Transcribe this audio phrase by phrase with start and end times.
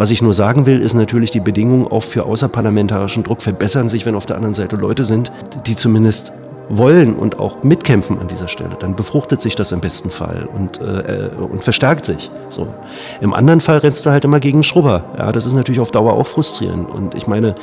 [0.00, 4.06] Was ich nur sagen will, ist natürlich, die Bedingungen auch für außerparlamentarischen Druck verbessern sich,
[4.06, 5.30] wenn auf der anderen Seite Leute sind,
[5.66, 6.32] die zumindest
[6.70, 10.80] wollen und auch mitkämpfen an dieser Stelle, dann befruchtet sich das im besten Fall und,
[10.80, 12.30] äh, und verstärkt sich.
[12.48, 12.68] So.
[13.20, 15.04] Im anderen Fall rennst du halt immer gegen Schrubber.
[15.18, 16.88] Ja, das ist natürlich auf Dauer auch frustrierend.
[16.88, 17.56] Und ich meine,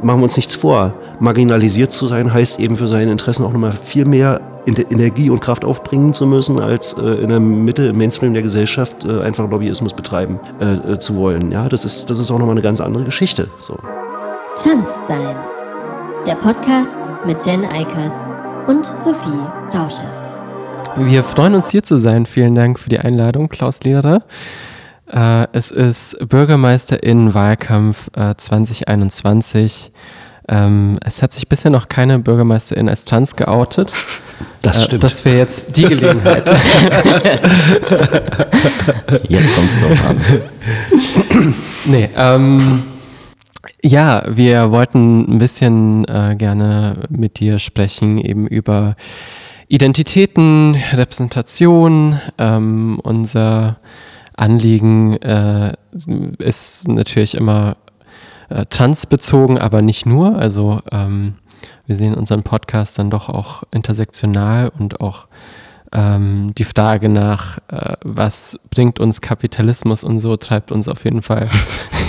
[0.00, 0.94] machen wir uns nichts vor.
[1.18, 5.64] Marginalisiert zu sein heißt eben für seine Interessen auch nochmal viel mehr Energie und Kraft
[5.64, 9.92] aufbringen zu müssen, als äh, in der Mitte, im Mainstream der Gesellschaft äh, einfach Lobbyismus
[9.92, 11.50] betreiben äh, äh zu wollen.
[11.50, 13.48] Ja, das ist, das ist auch nochmal eine ganz andere Geschichte.
[13.60, 13.76] So.
[14.54, 15.36] Trans sein.
[16.28, 19.40] Der Podcast mit Jen Eikers und Sophie
[19.74, 20.04] Rauscher.
[20.96, 22.26] Wir freuen uns hier zu sein.
[22.26, 24.22] Vielen Dank für die Einladung, Klaus Lederer.
[25.10, 29.90] Äh, es ist Bürgermeisterin-Wahlkampf äh, 2021.
[30.48, 33.92] Ähm, es hat sich bisher noch keine Bürgermeisterin als trans geoutet.
[34.60, 35.04] Das äh, stimmt.
[35.04, 36.50] Das wäre jetzt die Gelegenheit.
[39.28, 40.20] jetzt kommst du drauf an.
[41.86, 42.82] nee, ähm,
[43.84, 48.96] ja, wir wollten ein bisschen äh, gerne mit dir sprechen, eben über
[49.68, 52.20] Identitäten, Repräsentation.
[52.38, 53.78] Ähm, unser
[54.36, 55.74] Anliegen äh,
[56.38, 57.76] ist natürlich immer
[58.50, 60.36] äh, transbezogen, aber nicht nur.
[60.36, 61.34] Also ähm,
[61.86, 65.26] wir sehen unseren Podcast dann doch auch intersektional und auch
[65.92, 71.22] ähm, die Frage nach, äh, was bringt uns Kapitalismus und so, treibt uns auf jeden
[71.22, 71.48] Fall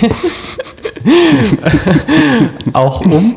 [2.72, 3.36] auch um.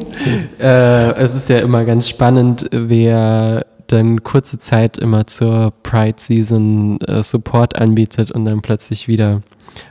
[0.60, 7.00] Äh, es ist ja immer ganz spannend, wer dann kurze Zeit immer zur Pride Season
[7.02, 9.42] äh, Support anbietet und dann plötzlich wieder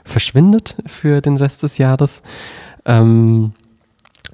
[0.05, 2.23] verschwindet für den Rest des Jahres.
[2.85, 3.53] Ähm,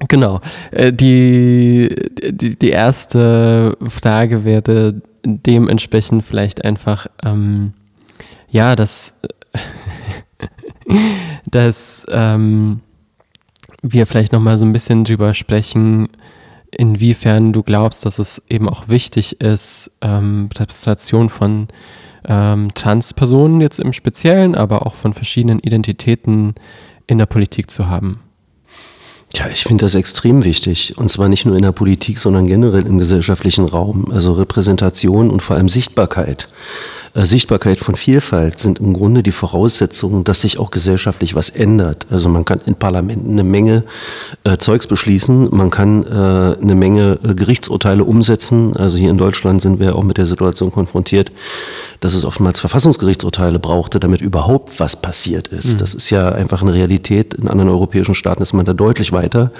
[0.07, 0.41] genau.
[0.71, 1.89] Äh, die,
[2.29, 7.73] die, die erste Frage wäre dementsprechend vielleicht einfach, ähm,
[8.49, 9.13] ja, dass,
[11.49, 12.81] dass ähm,
[13.83, 16.09] wir vielleicht nochmal so ein bisschen drüber sprechen,
[16.71, 21.67] inwiefern du glaubst, dass es eben auch wichtig ist, ähm, Repräsentation von
[22.25, 26.55] ähm, Transpersonen jetzt im Speziellen, aber auch von verschiedenen Identitäten
[27.05, 28.19] in der Politik zu haben.
[29.35, 30.97] Ja, ich finde das extrem wichtig.
[30.97, 34.11] Und zwar nicht nur in der Politik, sondern generell im gesellschaftlichen Raum.
[34.11, 36.49] Also Repräsentation und vor allem Sichtbarkeit.
[37.13, 42.07] Äh, Sichtbarkeit von Vielfalt sind im Grunde die Voraussetzungen, dass sich auch gesellschaftlich was ändert.
[42.09, 43.83] Also man kann in Parlamenten eine Menge
[44.43, 46.07] äh, Zeugs beschließen, man kann äh,
[46.59, 48.75] eine Menge äh, Gerichtsurteile umsetzen.
[48.75, 51.31] Also hier in Deutschland sind wir auch mit der Situation konfrontiert,
[51.99, 55.75] dass es oftmals Verfassungsgerichtsurteile brauchte, damit überhaupt was passiert ist.
[55.75, 55.77] Mhm.
[55.77, 57.35] Das ist ja einfach eine Realität.
[57.35, 59.51] In anderen europäischen Staaten ist man da deutlich weiter.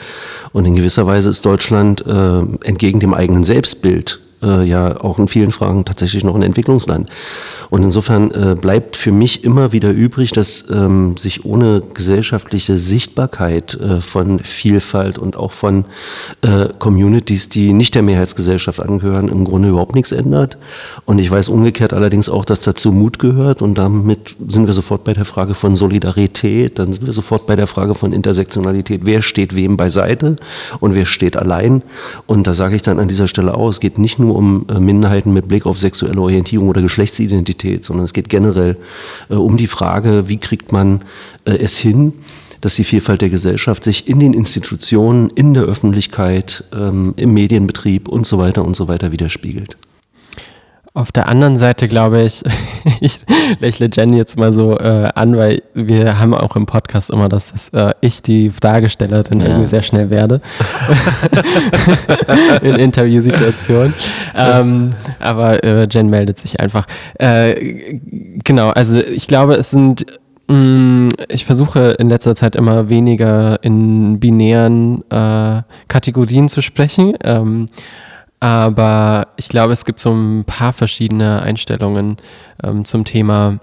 [0.53, 5.27] Und in gewisser Weise ist Deutschland äh, entgegen dem eigenen Selbstbild äh, ja auch in
[5.27, 7.09] vielen Fragen tatsächlich noch ein Entwicklungsland.
[7.69, 13.73] Und insofern äh, bleibt für mich immer wieder übrig, dass ähm, sich ohne gesellschaftliche Sichtbarkeit
[13.75, 15.85] äh, von Vielfalt und auch von
[16.41, 20.57] äh, Communities, die nicht der Mehrheitsgesellschaft angehören, im Grunde überhaupt nichts ändert.
[21.05, 23.61] Und ich weiß umgekehrt allerdings auch, dass dazu Mut gehört.
[23.61, 27.55] Und damit sind wir sofort bei der Frage von Solidarität, dann sind wir sofort bei
[27.55, 29.01] der Frage von Intersektionalität.
[29.03, 30.35] Wer steht wem beiseite
[30.79, 31.83] und wer steht allein?
[32.27, 34.79] Und da sage ich dann an dieser Stelle aus, es geht nicht nur um äh,
[34.79, 38.77] Minderheiten mit Blick auf sexuelle Orientierung oder Geschlechtsidentität, sondern es geht generell
[39.29, 41.01] äh, um die Frage, wie kriegt man
[41.45, 42.13] äh, es hin,
[42.61, 48.07] dass die Vielfalt der Gesellschaft sich in den Institutionen, in der Öffentlichkeit, ähm, im Medienbetrieb
[48.07, 49.77] und so weiter und so weiter widerspiegelt.
[50.95, 52.43] Auf der anderen Seite glaube ich,
[53.01, 53.21] ich
[53.59, 57.51] lächle Jenny jetzt mal so äh, an, weil wir haben auch im Podcast immer, dass
[57.51, 59.47] das, äh, ich die Fragestellerin ja.
[59.47, 60.39] irgendwie sehr schnell werde
[62.61, 63.95] in Interviewsituationen.
[64.35, 66.85] Ähm, aber äh, Jen meldet sich einfach.
[67.15, 67.99] Äh,
[68.43, 70.05] genau, also ich glaube, es sind
[70.47, 77.15] mm, ich versuche in letzter Zeit immer weniger in binären äh, Kategorien zu sprechen.
[77.23, 77.65] Ähm,
[78.43, 82.17] aber ich glaube, es gibt so ein paar verschiedene Einstellungen
[82.61, 83.59] ähm, zum Thema,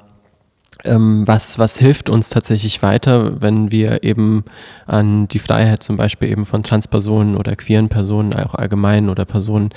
[0.85, 4.43] ähm, was, was hilft uns tatsächlich weiter, wenn wir eben
[4.87, 9.69] an die Freiheit zum Beispiel eben von Transpersonen oder queeren Personen, auch allgemein oder Personen,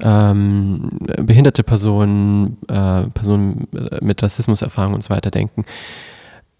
[0.00, 0.88] ähm,
[1.18, 3.68] behinderte Personen, äh, Personen
[4.00, 5.66] mit Rassismuserfahrung und so weiter denken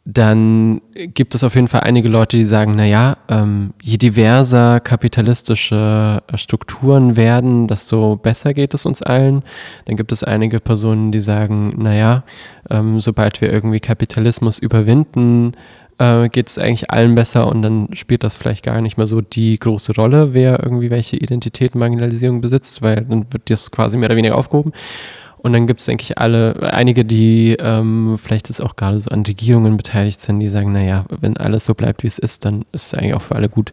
[0.09, 6.23] dann gibt es auf jeden Fall einige Leute, die sagen, naja, ähm, je diverser kapitalistische
[6.33, 9.43] äh, Strukturen werden, desto besser geht es uns allen.
[9.87, 12.23] Dann gibt es einige Personen, die sagen, naja,
[12.71, 15.55] ähm, sobald wir irgendwie Kapitalismus überwinden,
[15.99, 19.21] äh, geht es eigentlich allen besser und dann spielt das vielleicht gar nicht mehr so
[19.21, 24.09] die große Rolle, wer irgendwie welche Identität Marginalisierung besitzt, weil dann wird das quasi mehr
[24.09, 24.73] oder weniger aufgehoben.
[25.39, 29.11] Und dann gibt es, denke ich, alle, einige, die ähm, vielleicht ist auch gerade so
[29.11, 32.65] an Regierungen beteiligt sind, die sagen, naja, wenn alles so bleibt, wie es ist, dann
[32.73, 33.73] ist es eigentlich auch für alle gut.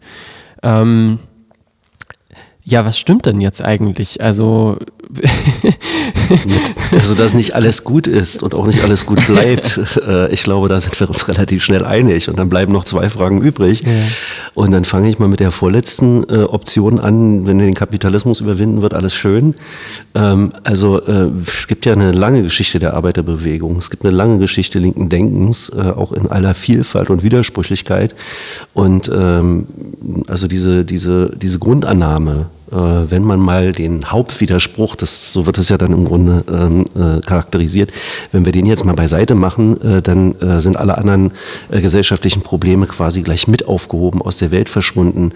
[0.62, 1.20] Ähm,
[2.66, 4.22] ja, was stimmt denn jetzt eigentlich?
[4.22, 4.78] Also,
[6.96, 9.82] also dass nicht alles gut ist und auch nicht alles gut bleibt.
[10.08, 12.30] Äh, ich glaube, da sind wir uns relativ schnell einig.
[12.30, 13.82] Und dann bleiben noch zwei Fragen übrig.
[13.82, 13.90] Ja.
[14.54, 17.46] Und dann fange ich mal mit der vorletzten äh, Option an.
[17.46, 19.56] Wenn wir den Kapitalismus überwinden, wird alles schön.
[20.16, 23.76] Ähm, also äh, es gibt ja eine lange Geschichte der Arbeiterbewegung.
[23.78, 28.16] Es gibt eine lange Geschichte linken Denkens, auch in aller Vielfalt und Widersprüchlichkeit.
[28.74, 29.68] Und ähm,
[30.28, 35.78] also diese, diese, diese Grundannahme, wenn man mal den Hauptwiderspruch, das, so wird es ja
[35.78, 37.92] dann im Grunde ähm, äh, charakterisiert,
[38.32, 41.32] wenn wir den jetzt mal beiseite machen, äh, dann äh, sind alle anderen
[41.72, 45.34] äh, gesellschaftlichen Probleme quasi gleich mit aufgehoben, aus der Welt verschwunden.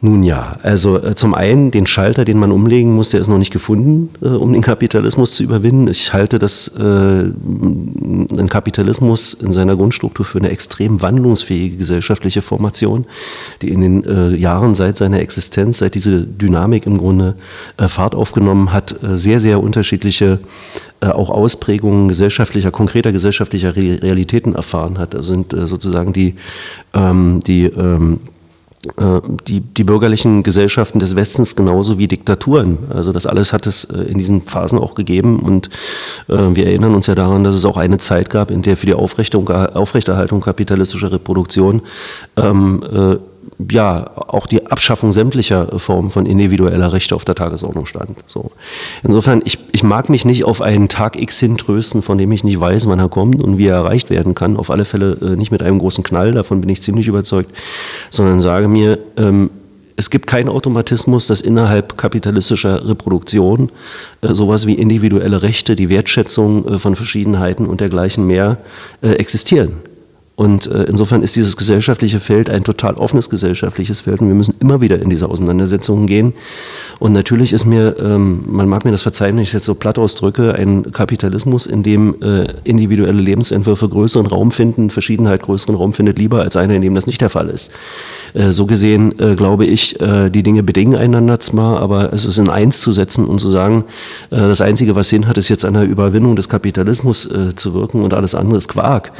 [0.00, 3.38] Nun ja, also äh, zum einen den Schalter, den man umlegen muss, der ist noch
[3.38, 5.88] nicht gefunden, äh, um den Kapitalismus zu überwinden.
[5.88, 13.06] Ich halte das äh, ein Kapitalismus in seiner Grundstruktur für eine extrem wandlungsfähige gesellschaftliche Formation,
[13.60, 17.34] die in den äh, Jahren seit seiner Existenz, seit diese Dynamik im Grunde
[17.76, 20.38] äh, Fahrt aufgenommen hat, äh, sehr sehr unterschiedliche
[21.00, 25.14] auch Ausprägungen gesellschaftlicher, konkreter gesellschaftlicher Realitäten erfahren hat.
[25.14, 26.34] Das sind sozusagen die
[26.92, 28.37] ähm, die ähm, äh,
[29.46, 32.78] die, die bürgerlichen Gesellschaften des Westens genauso wie Diktaturen.
[32.90, 35.68] Also das alles hat es äh, in diesen Phasen auch gegeben und
[36.28, 38.86] äh, wir erinnern uns ja daran, dass es auch eine Zeit gab, in der für
[38.86, 41.82] die Aufrechterhaltung kapitalistischer Reproduktion
[42.36, 43.16] ähm, äh,
[43.70, 48.16] ja, auch die Abschaffung sämtlicher Formen von individueller Rechte auf der Tagesordnung stand.
[48.26, 48.52] So.
[49.02, 52.60] Insofern, ich, ich mag mich nicht auf einen Tag X hintrösten, von dem ich nicht
[52.60, 54.56] weiß, wann er kommt und wie er erreicht werden kann.
[54.56, 57.50] Auf alle Fälle äh, nicht mit einem großen Knall, davon bin ich ziemlich überzeugt,
[58.10, 59.50] sondern sage mir, ähm,
[59.96, 63.72] es gibt keinen Automatismus, dass innerhalb kapitalistischer Reproduktion
[64.20, 68.58] äh, sowas wie individuelle Rechte, die Wertschätzung äh, von Verschiedenheiten und dergleichen mehr
[69.02, 69.78] äh, existieren.
[70.38, 74.54] Und äh, insofern ist dieses gesellschaftliche Feld ein total offenes gesellschaftliches Feld und wir müssen
[74.60, 76.32] immer wieder in diese Auseinandersetzungen gehen.
[77.00, 79.74] Und natürlich ist mir, ähm, man mag mir das verzeihen, wenn ich es jetzt so
[79.74, 85.92] platt ausdrücke, ein Kapitalismus, in dem äh, individuelle Lebensentwürfe größeren Raum finden, Verschiedenheit größeren Raum
[85.92, 87.72] findet, lieber als einer, in dem das nicht der Fall ist.
[88.34, 92.38] Äh, so gesehen äh, glaube ich, äh, die Dinge bedingen einander zwar, aber es ist
[92.38, 93.86] in eins zu setzen und zu sagen,
[94.30, 97.74] äh, das Einzige, was Sinn hat, ist jetzt an der Überwindung des Kapitalismus äh, zu
[97.74, 99.10] wirken und alles andere ist Quark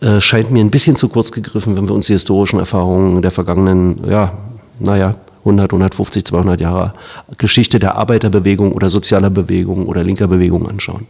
[0.00, 3.30] äh, scheint mir ein bisschen zu kurz gegriffen, wenn wir uns die historischen Erfahrungen der
[3.30, 4.36] vergangenen, ja,
[4.78, 6.94] naja, 100, 150, 200 Jahre
[7.38, 11.06] Geschichte der Arbeiterbewegung oder sozialer Bewegung oder linker Bewegung anschauen.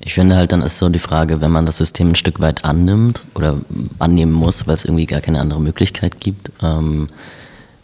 [0.00, 2.64] Ich finde halt, dann ist so die Frage, wenn man das System ein Stück weit
[2.64, 3.58] annimmt oder
[3.98, 7.08] annehmen muss, weil es irgendwie gar keine andere Möglichkeit gibt, ähm,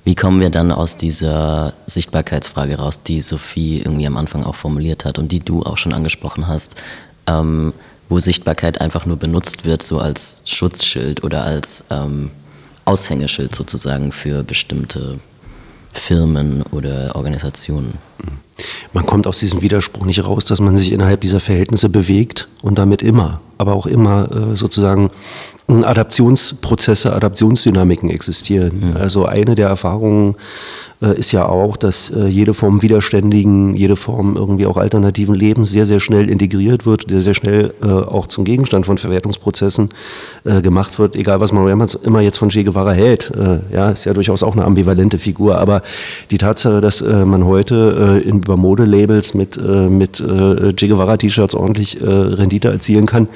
[0.04, 5.04] wie kommen wir dann aus dieser Sichtbarkeitsfrage raus, die Sophie irgendwie am Anfang auch formuliert
[5.04, 6.80] hat und die du auch schon angesprochen hast?
[7.26, 7.74] Ähm,
[8.10, 12.30] wo Sichtbarkeit einfach nur benutzt wird, so als Schutzschild oder als ähm,
[12.84, 15.18] Aushängeschild sozusagen für bestimmte
[15.92, 17.94] Firmen oder Organisationen.
[18.92, 22.78] Man kommt aus diesem Widerspruch nicht raus, dass man sich innerhalb dieser Verhältnisse bewegt und
[22.78, 25.10] damit immer, aber auch immer äh, sozusagen
[25.68, 28.90] Adaptionsprozesse, Adaptionsdynamiken existieren.
[28.90, 28.96] Mhm.
[28.96, 30.34] Also eine der Erfahrungen
[31.02, 35.70] äh, ist ja auch, dass äh, jede Form widerständigen, jede Form irgendwie auch alternativen Lebens
[35.70, 39.90] sehr, sehr schnell integriert wird, sehr, sehr schnell auch zum Gegenstand von Verwertungsprozessen
[40.44, 41.66] gemacht wird, egal was man
[42.04, 43.32] immer jetzt von Che Guevara hält.
[43.72, 45.82] ja, ist ja durchaus auch eine ambivalente Figur, aber
[46.30, 52.68] die Tatsache, dass man heute in, über Modelabels mit, mit Che Guevara T-Shirts ordentlich Rendite
[52.68, 53.28] erzielen kann,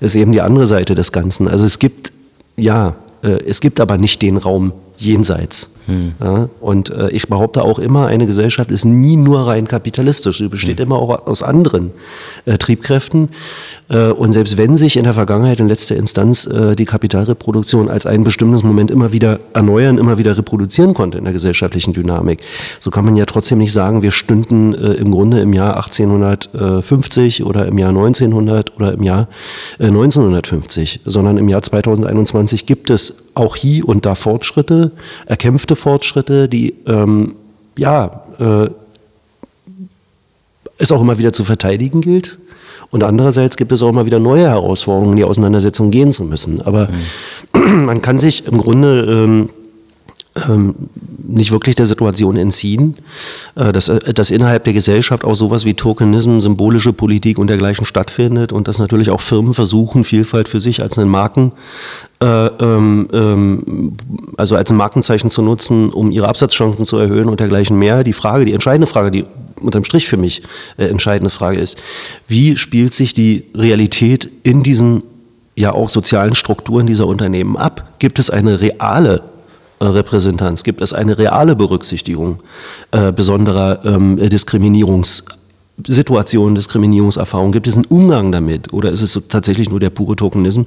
[0.00, 1.48] ist eben die andere Seite des Ganzen.
[1.48, 2.12] Also es gibt,
[2.56, 5.74] ja, es gibt aber nicht den Raum jenseits.
[5.86, 6.12] Hm.
[6.20, 10.38] Ja, und äh, ich behaupte auch immer, eine Gesellschaft ist nie nur rein kapitalistisch.
[10.38, 10.86] Sie besteht hm.
[10.86, 11.90] immer auch aus anderen
[12.44, 13.30] äh, Triebkräften.
[13.88, 18.06] Äh, und selbst wenn sich in der Vergangenheit in letzter Instanz äh, die Kapitalreproduktion als
[18.06, 22.40] ein bestimmtes Moment immer wieder erneuern, immer wieder reproduzieren konnte in der gesellschaftlichen Dynamik,
[22.80, 27.44] so kann man ja trotzdem nicht sagen, wir stünden äh, im Grunde im Jahr 1850
[27.44, 29.28] oder im Jahr 1900 oder im Jahr
[29.78, 34.92] 1950, sondern im Jahr 2021 gibt es auch hier und da Fortschritte,
[35.26, 37.34] erkämpfte Fortschritte, die ähm,
[37.76, 38.70] ja äh,
[40.78, 42.38] es auch immer wieder zu verteidigen gilt.
[42.90, 46.60] Und andererseits gibt es auch immer wieder neue Herausforderungen, in die Auseinandersetzung gehen zu müssen.
[46.60, 46.88] Aber
[47.54, 47.84] mhm.
[47.86, 49.50] man kann sich im Grunde ähm,
[50.48, 50.74] ähm,
[51.24, 52.96] nicht wirklich der Situation entziehen,
[53.54, 57.84] äh, dass, äh, dass innerhalb der Gesellschaft auch sowas wie Tokenism, symbolische Politik und dergleichen
[57.84, 61.52] stattfindet und dass natürlich auch Firmen versuchen, Vielfalt für sich als einen Marken,
[62.22, 63.96] äh, ähm, ähm,
[64.36, 68.04] also als ein Markenzeichen zu nutzen, um ihre Absatzchancen zu erhöhen und dergleichen mehr.
[68.04, 69.24] Die Frage, die entscheidende Frage, die
[69.60, 70.42] unterm Strich für mich
[70.78, 71.78] äh, entscheidende Frage ist,
[72.26, 75.02] wie spielt sich die Realität in diesen
[75.54, 77.92] ja auch sozialen Strukturen dieser Unternehmen ab?
[77.98, 79.31] Gibt es eine reale
[79.86, 80.64] Repräsentanz?
[80.64, 82.40] Gibt es eine reale Berücksichtigung
[82.90, 87.52] äh, besonderer ähm, Diskriminierungssituationen, Diskriminierungserfahrungen?
[87.52, 88.72] Gibt es einen Umgang damit?
[88.72, 90.62] Oder ist es so tatsächlich nur der pure Tokenism?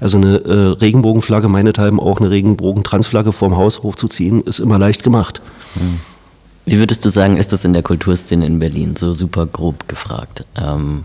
[0.00, 5.40] Also eine äh, Regenbogenflagge, meinethalben auch eine Regenbogen-Transflagge vorm Haus hochzuziehen, ist immer leicht gemacht.
[6.64, 10.44] Wie würdest du sagen, ist das in der Kulturszene in Berlin, so super grob gefragt?
[10.56, 11.04] Ähm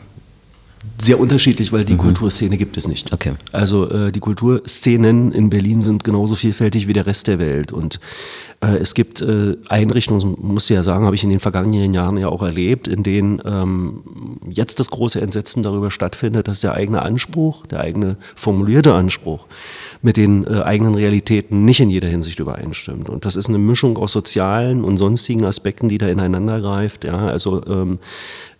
[1.04, 2.00] sehr unterschiedlich, weil die mhm.
[2.00, 3.12] Kulturszene gibt es nicht.
[3.12, 3.34] Okay.
[3.52, 7.72] Also äh, die Kulturszenen in Berlin sind genauso vielfältig wie der Rest der Welt.
[7.72, 8.00] Und
[8.62, 12.18] äh, es gibt äh, Einrichtungen, muss ich ja sagen, habe ich in den vergangenen Jahren
[12.18, 14.04] ja auch erlebt, in denen ähm,
[14.50, 19.48] jetzt das große Entsetzen darüber stattfindet, dass der eigene Anspruch, der eigene formulierte Anspruch
[20.02, 23.10] mit den äh, eigenen Realitäten nicht in jeder Hinsicht übereinstimmt.
[23.10, 27.04] Und das ist eine Mischung aus sozialen und sonstigen Aspekten, die da ineinander greift.
[27.04, 28.00] Ja, also ähm,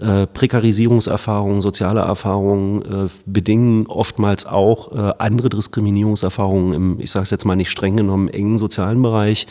[0.02, 7.32] äh, Prekarisierungserfahrungen, soziale Erfahrungen äh, bedingen oftmals auch äh, andere Diskriminierungserfahrungen im, ich sage es
[7.32, 9.48] jetzt mal nicht streng genommen, engen sozialen Bereich.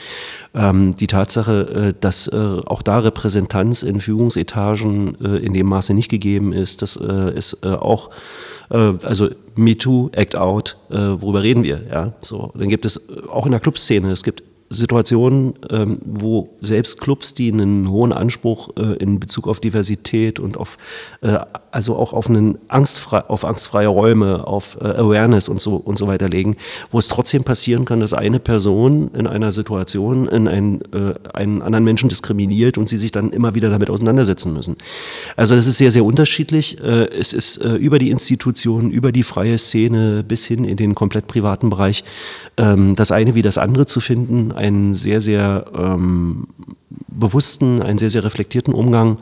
[0.53, 5.95] Ähm, die Tatsache, äh, dass äh, auch da Repräsentanz in Führungsetagen äh, in dem Maße
[5.95, 8.11] nicht gegeben ist, das ist auch
[8.71, 11.81] also MeToo, Act Out, worüber reden wir?
[11.91, 12.53] Ja, so.
[12.55, 17.53] Dann gibt es auch in der Clubszene, es gibt Situationen, ähm, wo selbst Clubs, die
[17.53, 20.79] einen hohen Anspruch äh, in Bezug auf Diversität und auf,
[21.23, 21.39] äh,
[21.73, 26.07] also auch auf einen angstfrei, auf angstfreie Räume, auf äh, Awareness und so und so
[26.07, 26.57] weiter legen,
[26.93, 31.63] wo es trotzdem passieren kann, dass eine Person in einer Situation in einen, äh, einen
[31.63, 34.77] anderen Menschen diskriminiert und sie sich dann immer wieder damit auseinandersetzen müssen.
[35.35, 36.81] Also das ist sehr, sehr unterschiedlich.
[36.81, 40.95] Äh, es ist äh, über die Institutionen, über die freie Szene bis hin in den
[40.95, 42.05] komplett privaten Bereich
[42.57, 46.47] ähm, das eine wie das andere zu finden einen sehr, sehr ähm,
[47.09, 49.19] bewussten, einen sehr, sehr reflektierten Umgang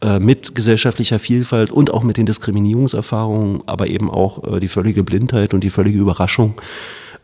[0.00, 5.02] äh, mit gesellschaftlicher Vielfalt und auch mit den Diskriminierungserfahrungen, aber eben auch äh, die völlige
[5.02, 6.54] Blindheit und die völlige Überraschung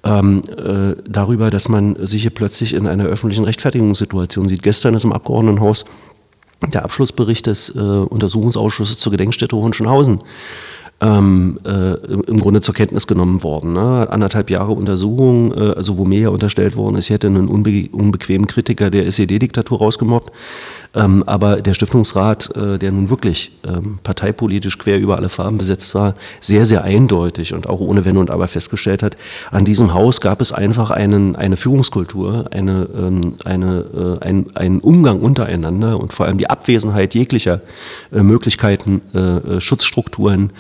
[0.03, 4.63] ähm, äh, darüber, dass man sich hier plötzlich in einer öffentlichen Rechtfertigungssituation sieht.
[4.63, 5.85] Gestern ist im Abgeordnetenhaus
[6.73, 10.21] der Abschlussbericht des äh, Untersuchungsausschusses zur Gedenkstätte Hohenschönhausen
[11.01, 13.73] ähm, äh, im Grunde zur Kenntnis genommen worden.
[13.73, 14.07] Ne?
[14.11, 17.89] Anderthalb Jahre Untersuchung, äh, also wo mir ja unterstellt worden ist, ich hätte einen unbe
[17.93, 20.31] unbequemen Kritiker der SED-Diktatur rausgemobbt.
[20.93, 25.95] Ähm, aber der Stiftungsrat, äh, der nun wirklich ähm, parteipolitisch quer über alle Farben besetzt
[25.95, 29.17] war, sehr, sehr eindeutig und auch ohne Wenn und Aber festgestellt hat,
[29.53, 34.81] an diesem Haus gab es einfach einen, eine Führungskultur, eine, ähm, eine, äh, ein, einen
[34.81, 37.61] Umgang untereinander und vor allem die Abwesenheit jeglicher
[38.13, 40.53] äh, Möglichkeiten, äh, äh Schutzstrukturen,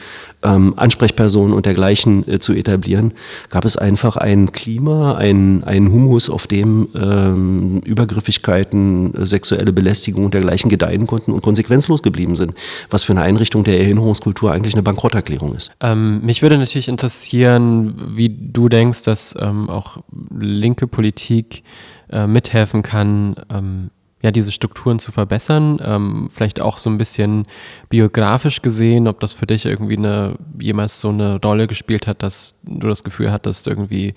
[0.42, 3.12] ähm, Ansprechpersonen und dergleichen äh, zu etablieren,
[3.48, 10.24] gab es einfach ein Klima, ein, ein Humus, auf dem ähm, Übergriffigkeiten, äh, sexuelle Belästigung
[10.24, 12.54] und dergleichen gedeihen konnten und konsequenzlos geblieben sind,
[12.88, 15.72] was für eine Einrichtung der Erinnerungskultur eigentlich eine Bankrotterklärung ist.
[15.80, 19.98] Ähm, mich würde natürlich interessieren, wie du denkst, dass ähm, auch
[20.38, 21.62] linke Politik
[22.10, 23.90] äh, mithelfen kann, ähm,
[24.22, 25.80] ja, diese Strukturen zu verbessern.
[25.82, 27.46] Ähm, vielleicht auch so ein bisschen
[27.88, 32.54] biografisch gesehen, ob das für dich irgendwie eine, jemals so eine Rolle gespielt hat, dass
[32.62, 34.14] du das Gefühl hattest, irgendwie,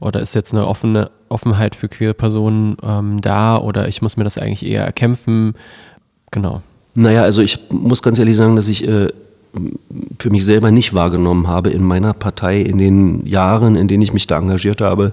[0.00, 4.24] oder ist jetzt eine offene Offenheit für queere Personen ähm, da oder ich muss mir
[4.24, 5.54] das eigentlich eher erkämpfen?
[6.32, 6.62] Genau.
[6.94, 9.12] Naja, also ich muss ganz ehrlich sagen, dass ich äh,
[10.18, 14.12] für mich selber nicht wahrgenommen habe in meiner Partei in den Jahren, in denen ich
[14.12, 15.12] mich da engagiert habe,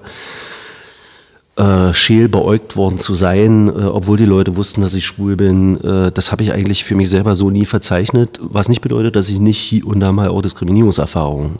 [1.55, 5.79] äh, scheel beäugt worden zu sein, äh, obwohl die Leute wussten, dass ich schwul bin.
[5.81, 9.29] Äh, das habe ich eigentlich für mich selber so nie verzeichnet, was nicht bedeutet, dass
[9.29, 11.59] ich nicht hier und da mal auch Diskriminierungserfahrungen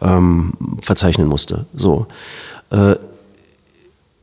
[0.00, 1.66] ähm, verzeichnen musste.
[1.74, 2.06] So.
[2.70, 2.94] Äh,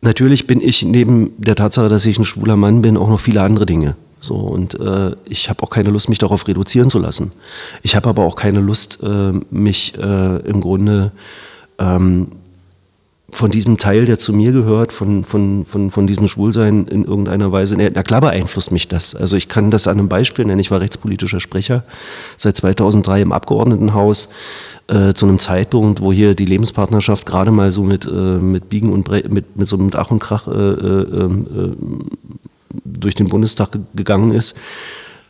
[0.01, 3.41] natürlich bin ich neben der Tatsache, dass ich ein schwuler Mann bin, auch noch viele
[3.41, 3.95] andere Dinge.
[4.21, 7.33] So, und äh, ich habe auch keine Lust, mich darauf reduzieren zu lassen.
[7.81, 11.11] Ich habe aber auch keine Lust, äh, mich äh, im Grunde
[11.77, 12.29] ähm,
[13.37, 17.51] von diesem Teil, der zu mir gehört, von, von, von, von diesem Schwulsein in irgendeiner
[17.51, 19.15] Weise, na klar beeinflusst mich das.
[19.15, 20.59] Also ich kann das an einem Beispiel nennen.
[20.59, 21.83] Ich war rechtspolitischer Sprecher
[22.37, 24.29] seit 2003 im Abgeordnetenhaus
[24.87, 28.91] äh, zu einem Zeitpunkt, wo hier die Lebenspartnerschaft gerade mal so mit, äh, mit Biegen
[28.91, 33.29] und Bre mit, mit so mit Ach und Krach äh, äh, ähm, äh, durch den
[33.29, 34.55] Bundestag gegangen ist.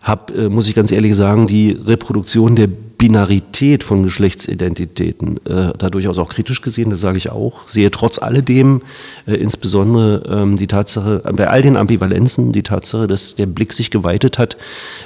[0.03, 2.67] Hab, äh, muss ich ganz ehrlich sagen, die Reproduktion der
[3.03, 7.67] Binarität von Geschlechtsidentitäten äh, da durchaus auch kritisch gesehen, das sage ich auch.
[7.67, 8.81] Sehe trotz alledem
[9.25, 13.73] äh, insbesondere ähm, die Tatsache, äh, bei all den Ambivalenzen, die Tatsache, dass der Blick
[13.73, 14.57] sich geweitet hat,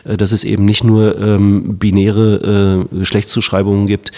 [0.03, 4.11] äh, dass es eben nicht nur ähm, binäre äh, Geschlechtszuschreibungen gibt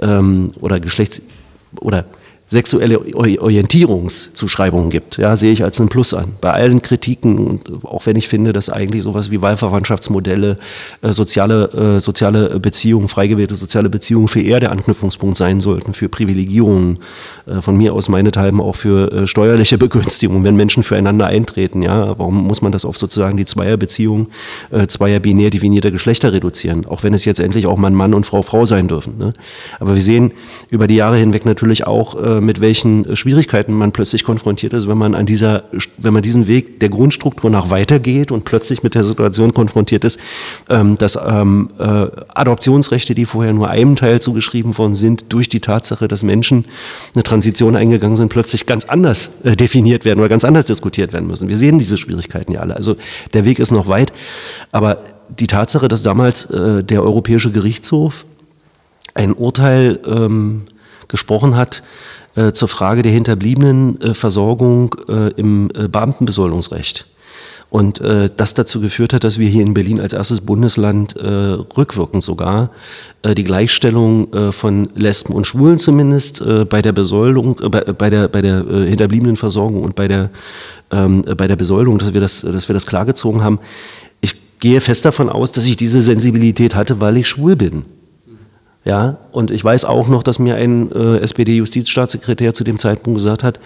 [0.00, 1.22] ähm, oder Geschlechts-
[1.80, 2.04] oder
[2.52, 6.34] sexuelle Orientierungszuschreibungen gibt, ja, sehe ich als ein Plus an.
[6.40, 10.58] Bei allen Kritiken auch wenn ich finde, dass eigentlich sowas wie Wahlverwandtschaftsmodelle,
[11.00, 15.94] äh, soziale, äh, soziale Beziehungen, frei gewählte soziale Beziehungen für eher der Anknüpfungspunkt sein sollten,
[15.94, 16.98] für Privilegierungen,
[17.46, 22.46] äh, von mir aus meinethalben auch für steuerliche Begünstigungen, wenn Menschen füreinander eintreten, ja, warum
[22.46, 24.28] muss man das auf sozusagen die Zweierbeziehung,
[24.88, 28.42] zweier binär definierter Geschlechter reduzieren, auch wenn es jetzt endlich auch Mann, Mann und Frau,
[28.42, 29.18] Frau sein dürfen.
[29.18, 29.32] Ne?
[29.80, 30.32] Aber wir sehen
[30.70, 34.88] über die Jahre hinweg natürlich auch, äh, mit welchen äh, Schwierigkeiten man plötzlich konfrontiert ist,
[34.88, 35.64] wenn man an dieser,
[35.98, 40.20] wenn man diesen Weg der Grundstruktur nach weitergeht und plötzlich mit der Situation konfrontiert ist,
[40.68, 45.60] ähm, dass ähm, äh, Adoptionsrechte, die vorher nur einem Teil zugeschrieben worden sind, durch die
[45.60, 46.66] Tatsache, dass Menschen
[47.14, 51.26] eine Transition eingegangen sind, plötzlich ganz anders äh, definiert werden oder ganz anders diskutiert werden
[51.26, 51.48] müssen.
[51.48, 52.76] Wir sehen diese Schwierigkeiten ja alle.
[52.76, 52.96] Also
[53.34, 54.12] der Weg ist noch weit,
[54.70, 54.98] aber
[55.38, 58.26] die Tatsache, dass damals äh, der Europäische Gerichtshof
[59.14, 60.62] ein Urteil ähm,
[61.08, 61.82] gesprochen hat,
[62.34, 67.06] äh, zur Frage der hinterbliebenen äh, Versorgung äh, im äh, Beamtenbesoldungsrecht.
[67.72, 71.26] Und äh, das dazu geführt hat, dass wir hier in Berlin als erstes Bundesland äh,
[71.26, 72.70] rückwirkend sogar
[73.22, 77.80] äh, die Gleichstellung äh, von Lesben und Schwulen zumindest äh, bei der Besoldung, äh, bei,
[77.80, 80.28] bei der, bei der äh, hinterbliebenen Versorgung und bei der,
[80.90, 83.58] ähm, äh, bei der Besoldung, dass wir das, dass wir das klargezogen haben.
[84.20, 87.86] Ich gehe fest davon aus, dass ich diese Sensibilität hatte, weil ich schwul bin.
[88.84, 93.44] Ja, und ich weiß auch noch, dass mir ein äh, SPD-Justizstaatssekretär zu dem Zeitpunkt gesagt
[93.44, 93.60] hat,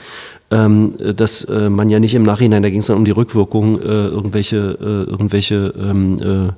[0.51, 3.81] ähm, dass äh, man ja nicht im Nachhinein, da ging es dann um die Rückwirkung,
[3.81, 6.53] äh, irgendwelche, äh, irgendwelche ähm,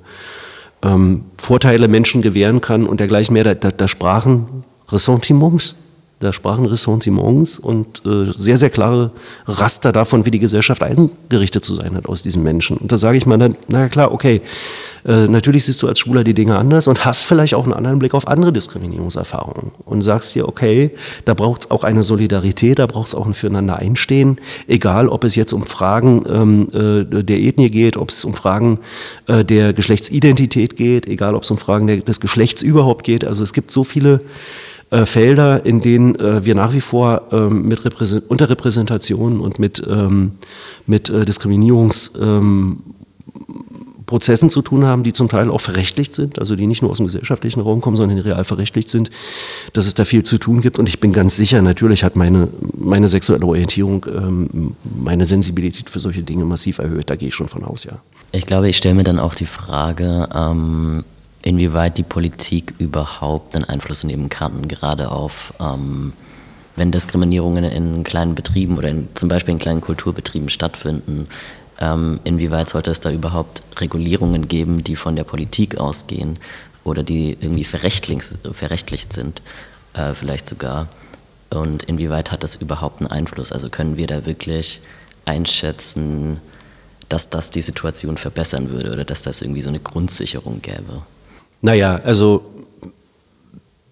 [0.82, 3.44] äh, ähm, Vorteile Menschen gewähren kann und dergleichen mehr.
[3.44, 5.76] Da, da, da sprachen Ressentiments
[6.20, 9.12] da sprachen Ressentiments und äh, sehr, sehr klare
[9.46, 12.76] Raster davon, wie die Gesellschaft eingerichtet zu sein hat aus diesen Menschen.
[12.76, 14.40] Und da sage ich mal dann, na klar, okay,
[15.08, 17.98] äh, natürlich siehst du als Schwuler die Dinge anders und hast vielleicht auch einen anderen
[17.98, 20.90] Blick auf andere Diskriminierungserfahrungen und sagst dir, okay,
[21.24, 24.36] da braucht es auch eine Solidarität, da braucht es auch ein Füreinander einstehen,
[24.66, 28.80] egal ob es jetzt um Fragen ähm, äh, der Ethnie geht, ob es um Fragen
[29.28, 33.24] äh, der Geschlechtsidentität geht, egal ob es um Fragen der, des Geschlechts überhaupt geht.
[33.24, 34.20] Also es gibt so viele
[34.90, 39.82] äh, Felder, in denen äh, wir nach wie vor ähm, mit Repräsent Unterrepräsentation und mit,
[39.88, 40.32] ähm,
[40.86, 42.78] mit äh, Diskriminierungsprozessen ähm,
[44.08, 47.06] zu tun haben, die zum Teil auch verrechtlicht sind, also die nicht nur aus dem
[47.06, 49.10] gesellschaftlichen Raum kommen, sondern real verrechtlicht sind,
[49.72, 50.78] dass es da viel zu tun gibt.
[50.78, 56.00] Und ich bin ganz sicher, natürlich hat meine, meine sexuelle Orientierung ähm, meine Sensibilität für
[56.00, 57.10] solche Dinge massiv erhöht.
[57.10, 57.98] Da gehe ich schon von aus, ja.
[58.32, 61.04] Ich glaube, ich stelle mir dann auch die Frage, ähm,
[61.42, 66.12] inwieweit die Politik überhaupt einen Einfluss nehmen kann, gerade auf, ähm,
[66.76, 71.26] wenn Diskriminierungen in kleinen Betrieben oder in, zum Beispiel in kleinen Kulturbetrieben stattfinden,
[71.80, 76.38] ähm, inwieweit sollte es da überhaupt Regulierungen geben, die von der Politik ausgehen
[76.84, 79.42] oder die irgendwie verrechtlicht, sind,
[79.94, 80.88] äh, vielleicht sogar.
[81.50, 83.52] Und inwieweit hat das überhaupt einen Einfluss?
[83.52, 84.80] Also können wir da wirklich
[85.24, 86.40] einschätzen,
[87.08, 91.02] dass das die Situation verbessern würde oder dass das irgendwie so eine Grundsicherung gäbe?
[91.62, 92.44] Naja, also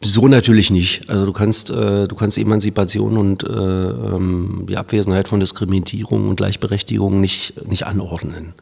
[0.02, 1.08] so natürlich nicht.
[1.08, 6.36] Also du kannst, äh, du kannst Emanzipation und äh, ähm, die Abwesenheit von Diskriminierung und
[6.36, 8.52] Gleichberechtigung nicht, nicht anordnen.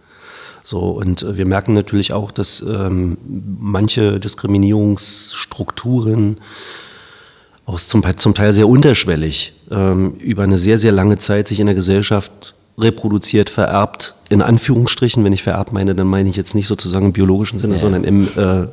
[0.63, 3.19] So, und äh, wir merken natürlich auch, dass ähm,
[3.59, 6.39] manche Diskriminierungsstrukturen
[7.67, 11.67] auch zum, zum Teil sehr unterschwellig ähm, über eine sehr, sehr lange Zeit sich in
[11.67, 16.67] der Gesellschaft reproduziert, vererbt, in Anführungsstrichen, wenn ich vererbt meine, dann meine ich jetzt nicht
[16.67, 17.79] sozusagen im biologischen Sinne, ja.
[17.79, 18.67] sondern im, äh, äh,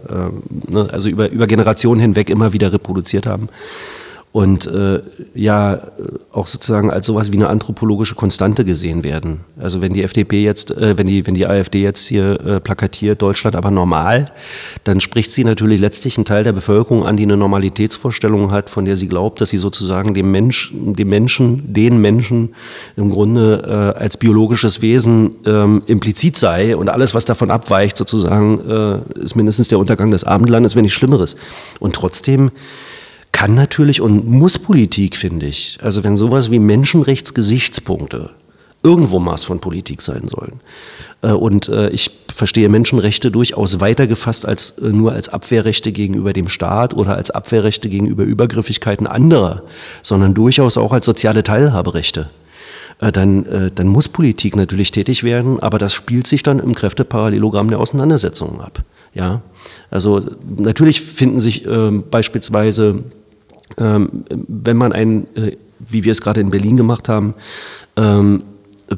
[0.70, 3.50] ne, also über, über Generationen hinweg immer wieder reproduziert haben
[4.32, 5.02] und äh,
[5.34, 5.82] ja
[6.32, 9.42] auch sozusagen als sowas wie eine anthropologische Konstante gesehen werden.
[9.60, 13.22] Also wenn die FDP jetzt, äh, wenn die wenn die AfD jetzt hier äh, plakatiert
[13.22, 14.28] Deutschland aber normal,
[14.86, 18.86] dann spricht sie natürlich letztlich einen Teil der Bevölkerung an, die eine Normalitätsvorstellung hat, von
[18.86, 22.56] der sie glaubt, dass sie sozusagen dem Mensch, dem Menschen, den Menschen
[22.96, 28.62] im Grunde äh, als biologisches Wesen ähm, implizit sei und alles, was davon abweicht, sozusagen
[28.62, 31.36] äh, ist mindestens der Untergang des Abendlandes, wenn nicht Schlimmeres.
[31.80, 32.52] Und trotzdem
[33.32, 38.32] kann natürlich und muss Politik, finde ich, also wenn sowas wie Menschenrechtsgesichtspunkte
[38.84, 40.60] irgendwo Maß von Politik sein sollen.
[41.22, 46.34] Äh, und äh, ich verstehe Menschenrechte durchaus weiter gefasst als äh, nur als Abwehrrechte gegenüber
[46.34, 49.64] dem Staat oder als Abwehrrechte gegenüber Übergriffigkeiten anderer,
[50.02, 52.30] sondern durchaus auch als soziale Teilhaberechte.
[53.00, 57.80] dann, dann muss Politik natürlich tätig werden, aber das spielt sich dann im Kräfteparallelogramm der
[57.80, 58.84] Auseinandersetzungen ab.
[59.16, 59.42] Ja,
[59.90, 63.04] also natürlich finden sich ähm, beispielsweise,
[63.78, 67.34] wenn man ein, äh, wie wir es gerade in Berlin gemacht haben,
[67.98, 68.44] ähm,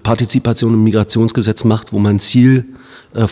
[0.02, 2.66] Partizipation im Migrationsgesetz macht, wo man Ziel
[3.14, 3.28] äh,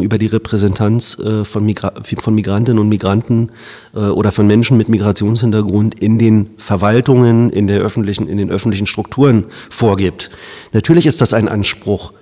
[0.00, 3.52] über die Repräsentanz äh, von, Migra von Migrantinnen und Migranten
[3.92, 9.46] oder von Menschen mit Migrationshintergrund in den Verwaltungen, in, der öffentlichen, in den öffentlichen Strukturen
[9.68, 10.30] vorgibt.
[10.72, 12.12] Natürlich ist das ein Anspruch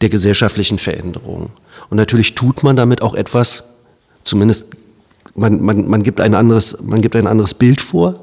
[0.00, 1.50] der gesellschaftlichen Veränderung.
[1.90, 3.78] Und natürlich tut man damit auch etwas,
[4.22, 4.66] zumindest
[5.38, 8.20] man, man, man, gibt, ein anderes, man gibt ein anderes Bild vor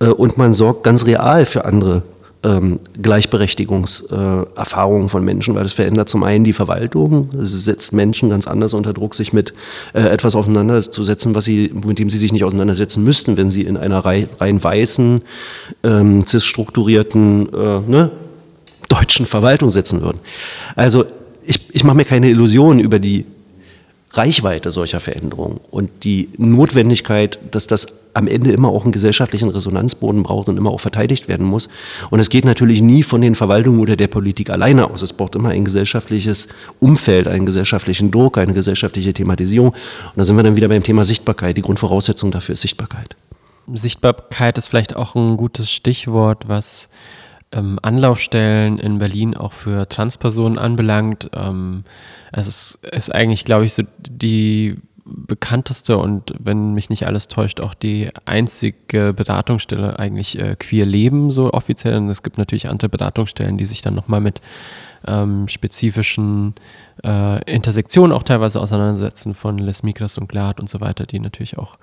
[0.00, 2.02] äh, und man sorgt ganz real für andere
[2.44, 8.46] ähm, Gleichberechtigungserfahrungen von Menschen, weil es verändert zum einen die Verwaltung, es setzt Menschen ganz
[8.46, 9.52] anders unter Druck, sich mit
[9.92, 13.76] äh, etwas auseinanderzusetzen, was sie, mit dem sie sich nicht auseinandersetzen müssten, wenn sie in
[13.76, 15.22] einer rei rein weißen,
[15.82, 18.12] ähm, cis-strukturierten, äh, ne,
[18.88, 20.20] deutschen Verwaltung sitzen würden.
[20.76, 21.04] Also
[21.44, 23.26] ich, ich mache mir keine Illusionen über die
[24.12, 30.22] Reichweite solcher Veränderungen und die Notwendigkeit, dass das am Ende immer auch einen gesellschaftlichen Resonanzboden
[30.22, 31.68] braucht und immer auch verteidigt werden muss.
[32.10, 35.02] Und es geht natürlich nie von den Verwaltungen oder der Politik alleine aus.
[35.02, 36.48] Es braucht immer ein gesellschaftliches
[36.80, 39.68] Umfeld, einen gesellschaftlichen Druck, eine gesellschaftliche Thematisierung.
[39.68, 41.56] Und da sind wir dann wieder beim Thema Sichtbarkeit.
[41.56, 43.14] Die Grundvoraussetzung dafür ist Sichtbarkeit.
[43.74, 46.88] Sichtbarkeit ist vielleicht auch ein gutes Stichwort, was
[47.52, 51.30] ähm, Anlaufstellen in Berlin auch für Transpersonen anbelangt.
[51.34, 51.84] Ähm,
[52.32, 54.76] es ist, ist eigentlich, glaube ich, so die
[55.10, 61.30] bekannteste und wenn mich nicht alles täuscht, auch die einzige Beratungsstelle eigentlich äh, Queer Leben
[61.30, 61.96] so offiziell.
[61.96, 64.42] Und es gibt natürlich andere Beratungsstellen, die sich dann nochmal mit
[65.06, 66.54] ähm, spezifischen
[67.04, 71.56] äh, Intersektionen auch teilweise auseinandersetzen von Les Migras und Glad und so weiter, die natürlich
[71.56, 71.78] auch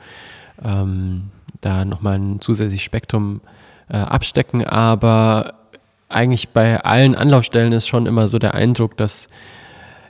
[0.63, 3.49] ähm, da nochmal ein zusätzliches Spektrum äh,
[3.88, 5.54] abstecken, aber
[6.10, 9.28] eigentlich bei allen Anlaufstellen ist schon immer so der Eindruck, dass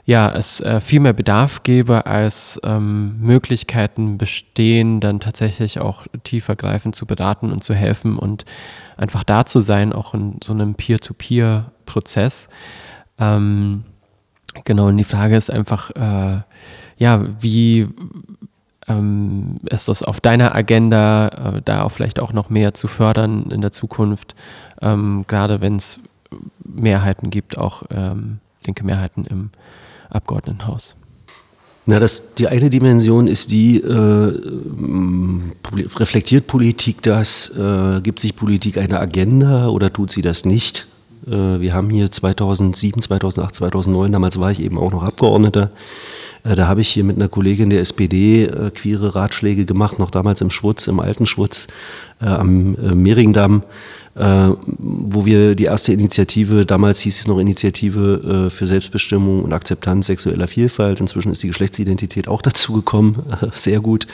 [0.06, 6.94] ja, es äh, viel mehr Bedarf gäbe, als ähm, Möglichkeiten bestehen, dann tatsächlich auch tiefergreifend
[6.94, 8.44] zu beraten und zu helfen und
[8.96, 12.46] einfach da zu sein, auch in so einem Peer-to-Peer-Prozess.
[13.18, 13.82] Ähm,
[14.62, 16.40] genau, und die Frage ist einfach, äh,
[16.98, 17.88] ja, wie
[18.88, 23.50] ähm, ist das auf deiner Agenda, äh, da auch vielleicht auch noch mehr zu fördern
[23.50, 24.34] in der Zukunft,
[24.80, 26.00] ähm, gerade wenn es
[26.64, 29.50] Mehrheiten gibt, auch ähm, linke Mehrheiten im
[30.10, 30.96] Abgeordnetenhaus?
[31.88, 34.32] Na, das, die eine Dimension ist die, äh,
[35.96, 40.88] reflektiert Politik das, äh, gibt sich Politik eine Agenda oder tut sie das nicht?
[41.28, 45.70] Äh, wir haben hier 2007, 2008, 2009, damals war ich eben auch noch Abgeordneter,
[46.54, 50.40] da habe ich hier mit einer Kollegin der SPD äh, queere Ratschläge gemacht, noch damals
[50.40, 51.68] im Schwutz, im alten Schwutz
[52.20, 53.62] äh, am äh, Mehringdamm,
[54.14, 59.52] äh, wo wir die erste Initiative, damals hieß es noch Initiative äh, für Selbstbestimmung und
[59.52, 63.22] Akzeptanz sexueller Vielfalt, inzwischen ist die Geschlechtsidentität auch dazu gekommen,
[63.54, 64.06] sehr gut,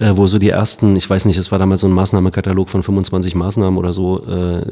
[0.00, 2.82] äh, wo so die ersten, ich weiß nicht, es war damals so ein Maßnahmekatalog von
[2.82, 4.62] 25 Maßnahmen oder so, äh,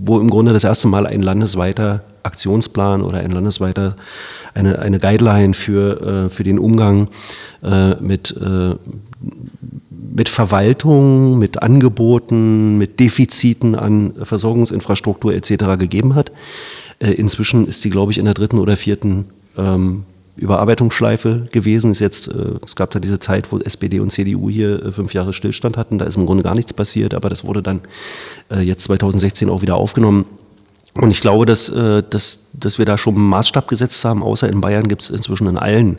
[0.00, 3.96] wo im Grunde das erste Mal ein landesweiter Aktionsplan oder ein landesweiter
[4.54, 7.08] eine, eine Guideline für, äh, für den Umgang
[7.62, 8.74] äh, mit, äh,
[9.90, 15.78] mit Verwaltung, mit Angeboten, mit Defiziten an Versorgungsinfrastruktur etc.
[15.78, 16.32] gegeben hat.
[16.98, 20.04] Äh, inzwischen ist die, glaube ich, in der dritten oder vierten ähm,
[20.36, 21.92] Überarbeitungsschleife gewesen.
[21.92, 25.12] Ist jetzt, äh, es gab da diese Zeit, wo SPD und CDU hier äh, fünf
[25.14, 25.98] Jahre Stillstand hatten.
[25.98, 27.80] Da ist im Grunde gar nichts passiert, aber das wurde dann
[28.50, 30.24] äh, jetzt 2016 auch wieder aufgenommen.
[30.94, 34.22] Und ich glaube, dass, äh, dass, dass wir da schon einen Maßstab gesetzt haben.
[34.22, 35.98] Außer in Bayern gibt es inzwischen in allen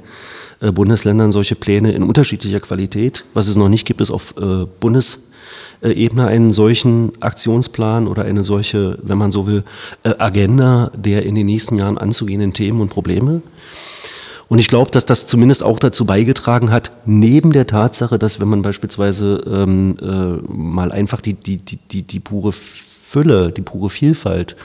[0.60, 3.24] äh, Bundesländern solche Pläne in unterschiedlicher Qualität.
[3.34, 8.98] Was es noch nicht gibt, ist auf äh, Bundesebene einen solchen Aktionsplan oder eine solche,
[9.02, 9.64] wenn man so will,
[10.04, 13.42] Agenda der in den nächsten Jahren anzugehenden Themen und Probleme.
[14.52, 18.50] Und ich glaube, dass das zumindest auch dazu beigetragen hat, neben der Tatsache, dass wenn
[18.50, 22.52] man beispielsweise ähm, äh, mal einfach die, die, die, die, die pure
[23.12, 24.56] Fülle, die pure Vielfalt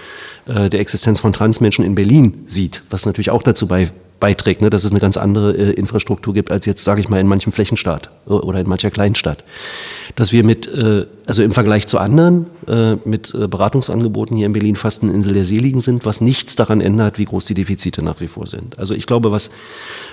[0.46, 3.88] äh, der Existenz von Transmenschen in Berlin sieht, was natürlich auch dazu bei,
[4.20, 7.18] beiträgt, ne, dass es eine ganz andere äh, Infrastruktur gibt als jetzt, sage ich mal,
[7.18, 9.42] in manchem Flächenstaat oder in mancher Kleinstadt.
[10.14, 14.52] Dass wir mit, äh, also im Vergleich zu anderen, äh, mit äh, Beratungsangeboten hier in
[14.52, 18.02] Berlin fast eine Insel der Seligen sind, was nichts daran ändert, wie groß die Defizite
[18.02, 18.78] nach wie vor sind.
[18.78, 19.50] Also ich glaube, was,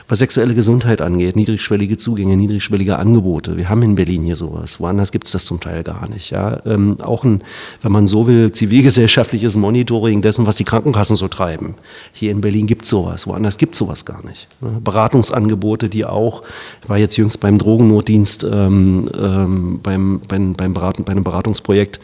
[0.07, 3.57] was sexuelle Gesundheit angeht, niedrigschwellige Zugänge, niedrigschwellige Angebote.
[3.57, 4.79] Wir haben in Berlin hier sowas.
[4.79, 6.31] Woanders gibt es das zum Teil gar nicht.
[6.31, 6.59] Ja?
[6.65, 7.43] Ähm, auch ein,
[7.83, 11.75] wenn man so will, zivilgesellschaftliches Monitoring dessen, was die Krankenkassen so treiben.
[12.11, 13.27] Hier in Berlin gibt es sowas.
[13.27, 14.47] Woanders gibt es sowas gar nicht.
[14.61, 14.79] Ne?
[14.83, 16.41] Beratungsangebote, die auch,
[16.81, 21.99] ich war jetzt jüngst beim Drogennotdienst, ähm, ähm, beim, beim, beim Beraten, bei einem Beratungsprojekt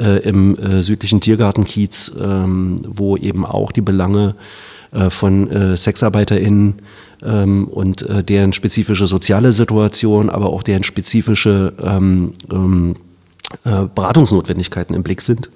[0.00, 4.34] äh, im äh, südlichen Tiergartenkiez, ähm, wo eben auch die Belange
[4.92, 6.82] äh, von äh, SexarbeiterInnen
[7.22, 12.94] ähm, und äh, deren spezifische soziale Situation, aber auch deren spezifische ähm, ähm,
[13.64, 15.50] äh, Beratungsnotwendigkeiten im Blick sind.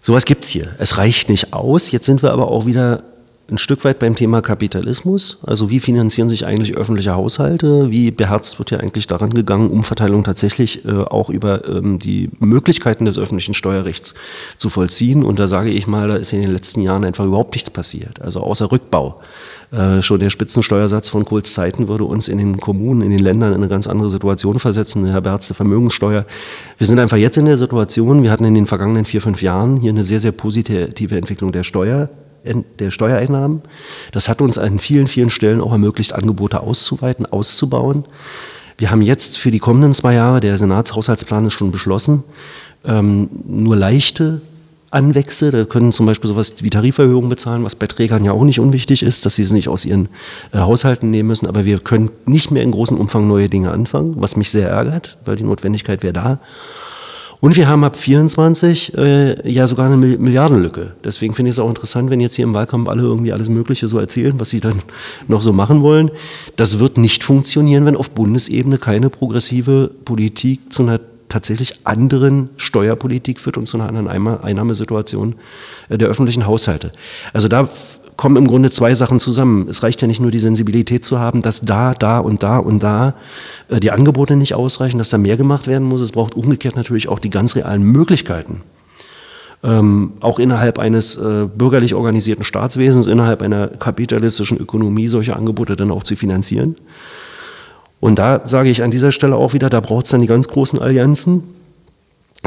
[0.00, 0.68] Sowas gibt's hier.
[0.78, 1.90] Es reicht nicht aus.
[1.90, 3.02] Jetzt sind wir aber auch wieder
[3.50, 5.38] ein Stück weit beim Thema Kapitalismus.
[5.46, 7.90] Also wie finanzieren sich eigentlich öffentliche Haushalte?
[7.90, 13.04] Wie beherzt wird ja eigentlich daran gegangen, Umverteilung tatsächlich äh, auch über ähm, die Möglichkeiten
[13.04, 14.14] des öffentlichen Steuerrechts
[14.56, 15.24] zu vollziehen?
[15.24, 18.22] Und da sage ich mal, da ist in den letzten Jahren einfach überhaupt nichts passiert.
[18.22, 19.20] Also außer Rückbau.
[19.72, 23.50] Äh, schon der Spitzensteuersatz von Kohls Zeiten würde uns in den Kommunen, in den Ländern
[23.50, 25.04] in eine ganz andere Situation versetzen.
[25.06, 26.24] Herr Berz, der Vermögenssteuer.
[26.78, 29.76] Wir sind einfach jetzt in der Situation, wir hatten in den vergangenen vier, fünf Jahren
[29.76, 32.08] hier eine sehr, sehr positive Entwicklung der Steuer
[32.44, 33.62] der Steuereinnahmen.
[34.12, 38.04] Das hat uns an vielen, vielen Stellen auch ermöglicht, Angebote auszuweiten, auszubauen.
[38.78, 42.24] Wir haben jetzt für die kommenden zwei Jahre, der Senatshaushaltsplan ist schon beschlossen,
[42.84, 44.40] ähm, nur leichte
[44.90, 45.50] Anwächse.
[45.50, 49.02] Da können zum Beispiel sowas wie Tariferhöhungen bezahlen, was bei Trägern ja auch nicht unwichtig
[49.02, 50.08] ist, dass sie es nicht aus ihren
[50.52, 51.46] äh, Haushalten nehmen müssen.
[51.46, 55.18] Aber wir können nicht mehr in großem Umfang neue Dinge anfangen, was mich sehr ärgert,
[55.24, 56.40] weil die Notwendigkeit wäre da.
[57.40, 60.92] Und wir haben ab 24 äh, ja sogar eine Milliardenlücke.
[61.02, 63.88] Deswegen finde ich es auch interessant, wenn jetzt hier im Wahlkampf alle irgendwie alles Mögliche
[63.88, 64.82] so erzählen, was sie dann
[65.28, 66.10] noch so machen wollen.
[66.56, 71.00] Das wird nicht funktionieren, wenn auf Bundesebene keine progressive Politik zu einer
[71.30, 74.08] tatsächlich anderen Steuerpolitik führt und zu einer anderen
[74.42, 75.36] Einnahmesituation
[75.88, 76.92] äh, der öffentlichen Haushalte.
[77.32, 77.68] Also da
[78.20, 79.66] kommen im Grunde zwei Sachen zusammen.
[79.70, 82.82] Es reicht ja nicht nur die Sensibilität zu haben, dass da, da und da und
[82.82, 83.14] da
[83.70, 86.02] äh, die Angebote nicht ausreichen, dass da mehr gemacht werden muss.
[86.02, 88.60] Es braucht umgekehrt natürlich auch die ganz realen Möglichkeiten.
[89.64, 95.90] Ähm, auch innerhalb eines äh, bürgerlich organisierten Staatswesens, innerhalb einer kapitalistischen Ökonomie solche Angebote dann
[95.90, 96.76] auch zu finanzieren.
[98.00, 100.46] Und da sage ich an dieser Stelle auch wieder, da braucht es dann die ganz
[100.46, 101.44] großen Allianzen,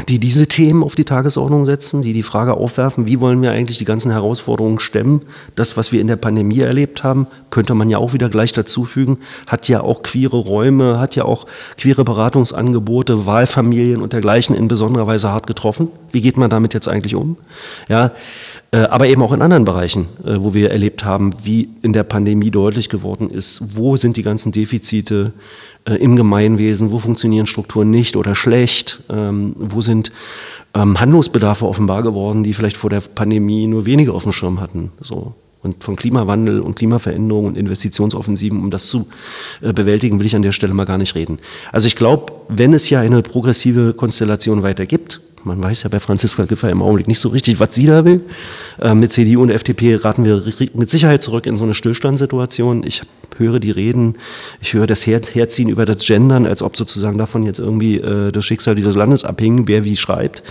[0.08, 3.78] die diese Themen auf die Tagesordnung setzen, die die Frage aufwerfen, wie wollen wir eigentlich
[3.78, 5.22] die ganzen Herausforderungen stemmen.
[5.54, 9.18] Das, was wir in der Pandemie erlebt haben, könnte man ja auch wieder gleich dazufügen,
[9.46, 15.06] hat ja auch queere Räume, hat ja auch queere Beratungsangebote, Wahlfamilien und dergleichen in besonderer
[15.06, 15.88] Weise hart getroffen.
[16.10, 17.36] Wie geht man damit jetzt eigentlich um?
[17.88, 18.10] Ja,
[18.72, 22.02] äh, aber eben auch in anderen Bereichen, äh, wo wir erlebt haben, wie in der
[22.02, 25.32] Pandemie deutlich geworden ist, wo sind die ganzen Defizite,
[25.86, 30.12] äh, im Gemeinwesen, wo funktionieren Strukturen nicht oder schlecht, ähm, wo sind
[30.74, 34.92] ähm, Handlungsbedarfe offenbar geworden, die vielleicht vor der Pandemie nur wenige auf dem Schirm hatten.
[35.00, 35.34] So.
[35.62, 39.08] Und von Klimawandel und Klimaveränderung und Investitionsoffensiven, um das zu
[39.62, 41.38] äh, bewältigen, will ich an der Stelle mal gar nicht reden.
[41.72, 46.00] Also ich glaube, wenn es ja eine progressive Konstellation weiter gibt, man weiß ja bei
[46.00, 48.22] Franziska Giffey im Augenblick nicht so richtig, was sie da will.
[48.80, 50.42] Äh, mit CDU und FDP raten wir
[50.74, 52.84] mit Sicherheit zurück in so eine Stillstandssituation.
[52.86, 53.02] Ich
[53.36, 54.16] höre die Reden,
[54.60, 58.32] ich höre das Her Herziehen über das Gendern, als ob sozusagen davon jetzt irgendwie äh,
[58.32, 60.42] das Schicksal dieses Landes abhing, wer wie schreibt,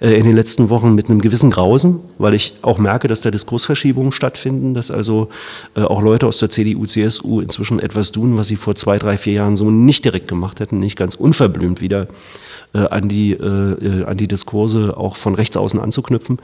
[0.00, 3.30] äh, in den letzten Wochen mit einem gewissen Grausen, weil ich auch merke, dass da
[3.30, 5.28] Diskursverschiebungen stattfinden, dass also
[5.74, 9.18] äh, auch Leute aus der CDU, CSU inzwischen etwas tun, was sie vor zwei, drei,
[9.18, 12.06] vier Jahren so nicht direkt gemacht hätten, nicht ganz unverblümt wieder
[12.76, 16.38] äh, an, die, äh, an die Diskurse auch von rechts außen anzuknüpfen.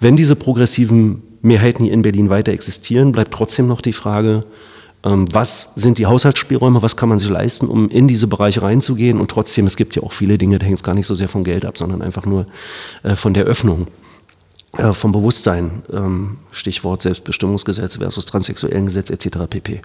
[0.00, 4.44] Wenn diese progressiven Mehrheiten hier in Berlin weiter existieren, bleibt trotzdem noch die Frage,
[5.04, 9.20] ähm, was sind die Haushaltsspielräume, was kann man sich leisten, um in diese Bereiche reinzugehen.
[9.20, 11.28] Und trotzdem, es gibt ja auch viele Dinge, da hängt es gar nicht so sehr
[11.28, 12.46] vom Geld ab, sondern einfach nur
[13.02, 13.86] äh, von der Öffnung,
[14.76, 15.82] äh, vom Bewusstsein.
[15.92, 19.38] Ähm, Stichwort Selbstbestimmungsgesetz versus transsexuellen Gesetz etc.
[19.48, 19.80] pp.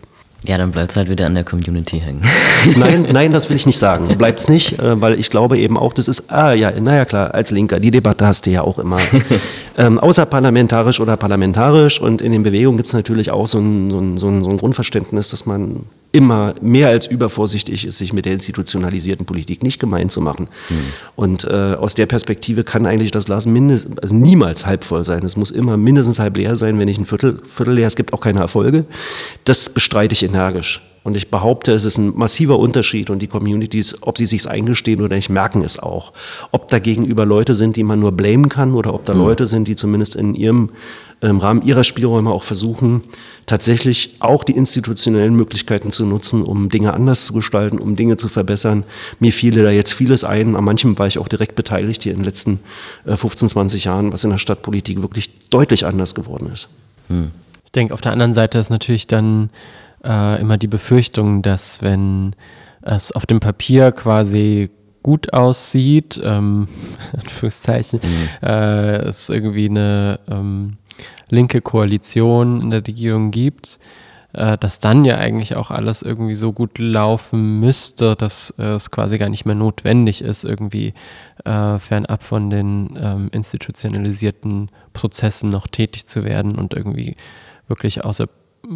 [0.47, 2.21] Ja, dann bleibt es halt wieder an der Community hängen.
[2.77, 4.07] Nein, nein, das will ich nicht sagen.
[4.17, 7.33] Bleibt es nicht, äh, weil ich glaube eben auch, das ist, ah ja, naja klar,
[7.33, 8.97] als Linker, die Debatte hast du ja auch immer.
[9.77, 13.99] ähm, außerparlamentarisch oder parlamentarisch und in den Bewegungen gibt es natürlich auch so ein, so,
[13.99, 18.25] ein, so, ein, so ein Grundverständnis, dass man immer mehr als übervorsichtig ist, sich mit
[18.25, 20.49] der institutionalisierten Politik nicht gemein zu machen.
[20.69, 20.75] Mhm.
[21.15, 25.23] Und äh, aus der Perspektive kann eigentlich das Glas mindestens, also niemals halb voll sein.
[25.23, 27.87] Es muss immer mindestens halb leer sein, wenn nicht ein Viertel, Viertel leer.
[27.87, 28.85] Es gibt auch keine Erfolge.
[29.45, 30.81] Das bestreite ich energisch.
[31.03, 35.01] Und ich behaupte, es ist ein massiver Unterschied und die Communities, ob sie sich eingestehen
[35.01, 36.13] oder nicht, merken es auch.
[36.51, 39.21] Ob da gegenüber Leute sind, die man nur blamen kann oder ob da mhm.
[39.21, 40.69] Leute sind, die zumindest in ihrem
[41.21, 43.03] im Rahmen ihrer Spielräume auch versuchen,
[43.45, 48.27] tatsächlich auch die institutionellen Möglichkeiten zu nutzen, um Dinge anders zu gestalten, um Dinge zu
[48.27, 48.83] verbessern.
[49.19, 50.55] Mir fiele da jetzt vieles ein.
[50.55, 52.59] An manchem war ich auch direkt beteiligt hier in den letzten
[53.05, 56.69] 15, äh, 20 Jahren, was in der Stadtpolitik wirklich deutlich anders geworden ist.
[57.07, 57.31] Hm.
[57.65, 59.51] Ich denke, auf der anderen Seite ist natürlich dann
[60.03, 62.35] äh, immer die Befürchtung, dass wenn
[62.81, 64.69] es auf dem Papier quasi
[65.03, 66.67] gut aussieht, ähm,
[67.13, 68.47] Anführungszeichen, mhm.
[68.47, 70.77] äh, es irgendwie eine ähm,
[71.29, 73.79] linke Koalition in der Regierung gibt,
[74.33, 78.91] äh, dass dann ja eigentlich auch alles irgendwie so gut laufen müsste, dass äh, es
[78.91, 80.93] quasi gar nicht mehr notwendig ist, irgendwie
[81.45, 87.15] äh, fernab von den ähm, institutionalisierten Prozessen noch tätig zu werden und irgendwie
[87.67, 88.27] wirklich außer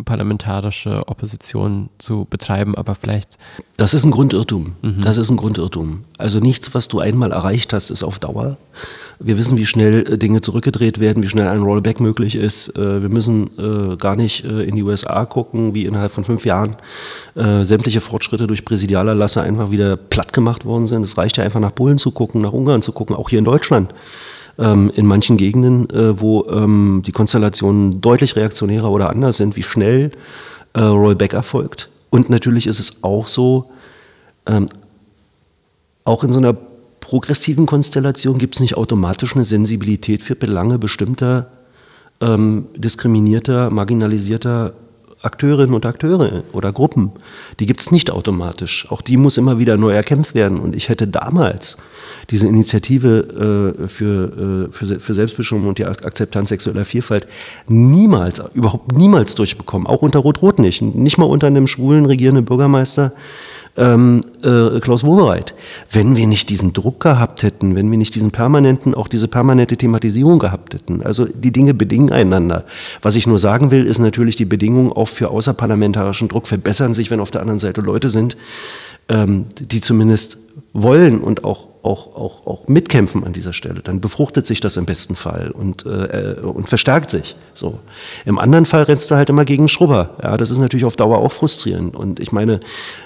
[0.04, 3.38] parlamentarische Opposition zu betreiben, aber vielleicht.
[3.78, 4.76] Das ist ein Grundirrtum.
[4.82, 5.02] Mhm.
[5.02, 6.04] Das ist ein Grundirrtum.
[6.18, 8.58] Also nichts, was du einmal erreicht hast, ist auf Dauer.
[9.20, 12.76] Wir wissen, wie schnell äh, Dinge zurückgedreht werden, wie schnell ein Rollback möglich ist.
[12.78, 16.76] Äh, wir müssen äh, gar nicht in die USA gucken, wie innerhalb von fünf Jahren
[17.36, 21.04] sämtliche Fortschritte durch Präsidialerlasse einfach wieder platt gemacht worden sind.
[21.04, 23.46] Es reicht ja einfach nach Polen zu gucken, nach Ungarn zu gucken, auch hier in
[23.46, 23.94] Deutschland
[24.58, 29.64] ähm, in manchen Gegenden, äh, wo ähm, die Konstellationen deutlich reaktionärer oder anders sind, wie
[29.64, 30.12] schnell
[30.74, 31.90] äh, Rollback erfolgt.
[32.10, 33.70] Und natürlich ist es auch so,
[34.46, 34.68] ähm,
[36.04, 36.56] auch in so einer
[37.00, 41.52] progressiven Konstellation gibt es nicht automatisch eine Sensibilität für Belange bestimmter
[42.22, 44.74] ähm, diskriminierter, marginalisierter
[45.26, 47.12] Akteurinnen und Akteure oder Gruppen.
[47.60, 48.90] Die gibt es nicht automatisch.
[48.92, 50.60] Auch die muss immer wieder neu erkämpft werden.
[50.60, 51.78] Und ich hätte damals
[52.30, 57.28] diese Initiative äh, für, äh, für, für Selbstbestimmung und die Akzeptanz sexueller Vielfalt
[57.68, 59.88] niemals, überhaupt niemals durchbekommen.
[59.88, 60.82] Auch unter Rot-Rot nicht.
[60.82, 63.14] Nicht mal unter einem schwulen regierenden Bürgermeister
[63.78, 65.56] ähm, äh, Klaus Wowereit.
[65.92, 69.78] Wenn wir nicht diesen Druck gehabt hätten, wenn wir nicht diesen permanenten, auch diese permanente
[69.78, 72.66] Thematisierung gehabt hätten, also die Dinge bedingen einander.
[73.02, 77.12] Was ich nur sagen will, ist natürlich, die Bedingungen auch für außerparlamentarischen Druck verbessern sich,
[77.12, 78.38] wenn auf der anderen Seite Leute sind,
[79.10, 80.45] ähm, die zumindest
[80.78, 84.86] wollen und auch, auch, auch, auch mitkämpfen an dieser Stelle, dann befruchtet sich das im
[84.86, 87.38] besten Fall und, äh, und verstärkt sich.
[87.54, 87.80] So.
[88.26, 90.18] Im anderen Fall rennst du halt immer gegen Schrubber.
[90.22, 91.96] Ja, das ist natürlich auf Dauer auch frustrierend.
[91.96, 92.60] Und ich meine,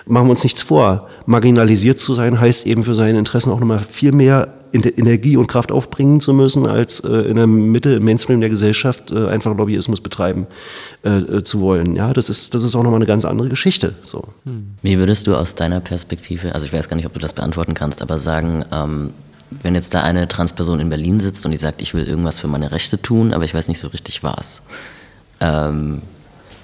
[0.08, 1.08] machen wir uns nichts vor.
[1.28, 5.72] Marginalisiert zu sein heißt eben für seine Interessen auch nochmal viel mehr Energie und Kraft
[5.72, 10.02] aufbringen zu müssen, als äh, in der Mitte, im Mainstream der Gesellschaft äh, einfach Lobbyismus
[10.02, 10.48] betreiben
[11.04, 11.96] äh, äh zu wollen.
[11.96, 13.96] Ja, das ist, das ist auch nochmal eine ganz andere Geschichte.
[14.06, 14.24] So.
[14.46, 14.76] Hm.
[14.82, 17.74] Wie würdest du aus deiner Perspektive, also ich weiß gar nicht, ob du das beantworten
[17.74, 19.12] kannst, aber sagen, ähm,
[19.64, 22.48] wenn jetzt da eine Transperson in Berlin sitzt und die sagt, ich will irgendwas für
[22.48, 24.64] meine Rechte tun, aber ich weiß nicht so richtig was.
[25.40, 26.02] Ähm,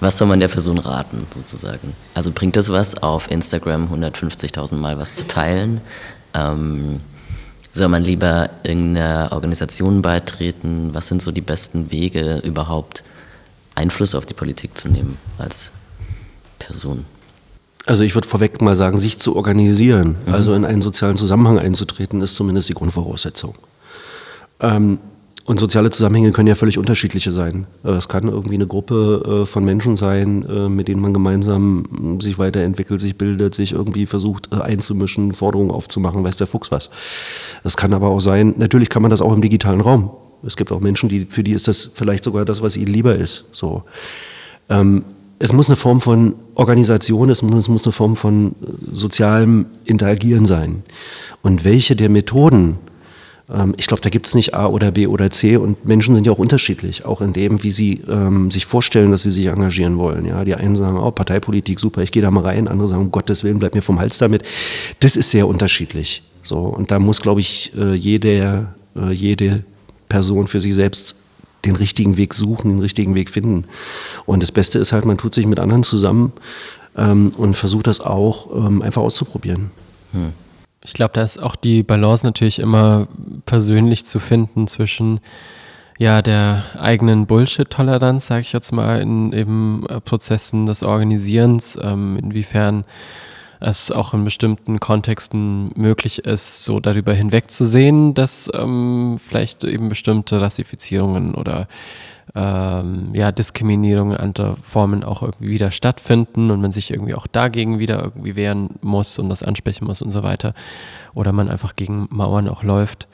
[0.00, 1.94] was soll man der Person raten, sozusagen?
[2.14, 5.80] Also bringt das was, auf Instagram 150.000 Mal was zu teilen?
[6.34, 7.00] Ähm,
[7.76, 10.90] soll man lieber irgendeiner Organisation beitreten?
[10.92, 13.04] Was sind so die besten Wege, überhaupt
[13.74, 15.72] Einfluss auf die Politik zu nehmen als
[16.58, 17.04] Person?
[17.86, 20.34] Also ich würde vorweg mal sagen, sich zu organisieren, mhm.
[20.34, 23.54] also in einen sozialen Zusammenhang einzutreten, ist zumindest die Grundvoraussetzung.
[24.58, 24.98] Ähm,
[25.46, 27.66] und soziale Zusammenhänge können ja völlig unterschiedliche sein.
[27.84, 32.18] Äh, es kann irgendwie eine Gruppe äh, von Menschen sein, äh, mit denen man gemeinsam
[32.20, 36.90] sich weiterentwickelt, sich bildet, sich irgendwie versucht einzumischen, Forderungen aufzumachen, weiß der Fuchs was.
[37.62, 40.10] Es kann aber auch sein, natürlich kann man das auch im digitalen Raum.
[40.44, 43.14] Es gibt auch Menschen, die, für die ist das vielleicht sogar das, was ihnen lieber
[43.14, 43.46] ist.
[43.52, 43.84] So.
[44.68, 45.04] Ähm,
[45.38, 48.54] es muss eine Form von Organisation, es muss, es muss eine Form von
[48.90, 50.82] sozialem Interagieren sein.
[51.42, 52.78] Und welche der Methoden
[53.52, 56.26] ähm, ich glaube, da gibt es nicht A oder B oder C und Menschen sind
[56.26, 59.98] ja auch unterschiedlich, auch in dem, wie sie ähm, sich vorstellen, dass sie sich engagieren
[59.98, 60.26] wollen.
[60.26, 63.10] Ja, die einen sagen, oh, Parteipolitik, super, ich gehe da mal rein, andere sagen, um
[63.10, 64.42] Gottes Willen, bleib mir vom Hals damit.
[65.00, 66.22] Das ist sehr unterschiedlich.
[66.42, 69.64] So, und da muss, glaube ich, äh, jede, äh, jede
[70.08, 71.16] Person für sich selbst
[71.64, 73.64] den richtigen Weg suchen, den richtigen Weg finden.
[74.24, 76.32] Und das Beste ist halt, man tut sich mit anderen zusammen
[76.96, 79.70] ähm, und versucht das auch ähm, einfach auszuprobieren.
[80.12, 80.32] Hm.
[80.86, 83.08] Ich glaube, da ist auch die Balance natürlich immer
[83.44, 85.20] persönlich zu finden zwischen
[85.98, 92.16] ja, der eigenen Bullshit-Toleranz, sage ich jetzt mal, in eben äh, Prozessen des Organisierens, ähm,
[92.16, 92.84] inwiefern
[93.60, 100.40] es auch in bestimmten Kontexten möglich ist, so darüber hinwegzusehen, dass ähm, vielleicht eben bestimmte
[100.40, 101.68] Rassifizierungen oder
[102.34, 107.78] ähm, ja, Diskriminierungen anderer Formen auch irgendwie wieder stattfinden und man sich irgendwie auch dagegen
[107.78, 110.52] wieder irgendwie wehren muss und das ansprechen muss und so weiter.
[111.14, 113.08] Oder man einfach gegen Mauern auch läuft.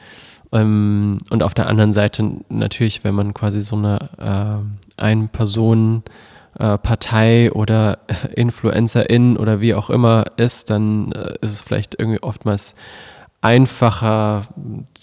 [0.52, 4.64] Ähm, und auf der anderen Seite natürlich, wenn man quasi so eine
[4.98, 6.02] äh, Ein-Personen-
[6.58, 7.98] äh, Partei oder
[8.34, 12.74] Influencerin oder wie auch immer ist, dann äh, ist es vielleicht irgendwie oftmals
[13.40, 14.46] einfacher,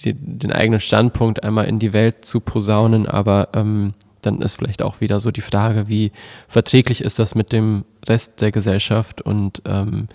[0.04, 4.82] die, den eigenen Standpunkt einmal in die Welt zu posaunen, aber ähm, dann ist vielleicht
[4.82, 6.12] auch wieder so die Frage, wie
[6.48, 10.08] verträglich ist das mit dem Rest der Gesellschaft und ähm,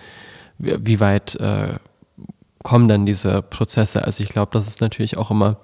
[0.59, 1.75] wie, weit äh,
[2.63, 4.05] kommen dann diese Prozesse?
[4.05, 5.57] Also ich glaube, das ist natürlich auch immer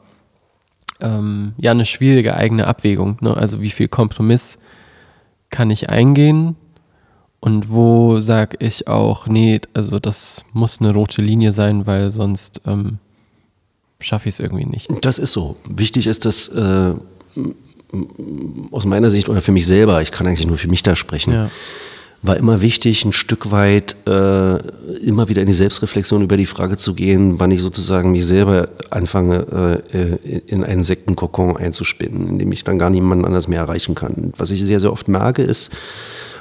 [1.01, 3.19] ähm, ja eine schwierige eigene Abwägung.
[3.21, 3.37] Ne?
[3.37, 4.59] Also wie viel Kompromiss
[5.51, 6.57] kann ich eingehen
[7.41, 12.61] Und wo sage ich auch, nee, also das muss eine rote Linie sein, weil sonst
[12.67, 12.99] ähm,
[13.99, 14.89] schaffe ich es irgendwie nicht.
[15.03, 15.57] Das ist so.
[15.69, 16.95] Wichtig ist, dass äh,
[18.71, 21.33] aus meiner Sicht oder für mich selber, ich kann eigentlich nur für mich da sprechen,
[21.33, 21.51] ja.
[22.23, 24.57] War immer wichtig, ein Stück weit äh,
[24.99, 28.69] immer wieder in die Selbstreflexion über die Frage zu gehen, wann ich sozusagen mich selber
[28.91, 33.95] anfange, äh, in einen Sektenkokon einzuspinnen, in dem ich dann gar niemanden anders mehr erreichen
[33.95, 34.35] kann.
[34.37, 35.73] Was ich sehr, sehr oft merke, ist,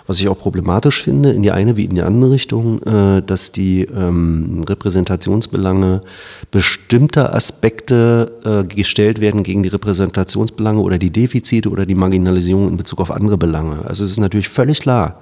[0.10, 3.52] was ich auch problematisch finde, in die eine wie in die andere Richtung, äh, dass
[3.52, 6.02] die ähm, Repräsentationsbelange
[6.50, 12.78] bestimmter Aspekte äh, gestellt werden gegen die Repräsentationsbelange oder die Defizite oder die Marginalisierung in
[12.78, 13.86] Bezug auf andere Belange.
[13.86, 15.22] Also es ist natürlich völlig klar,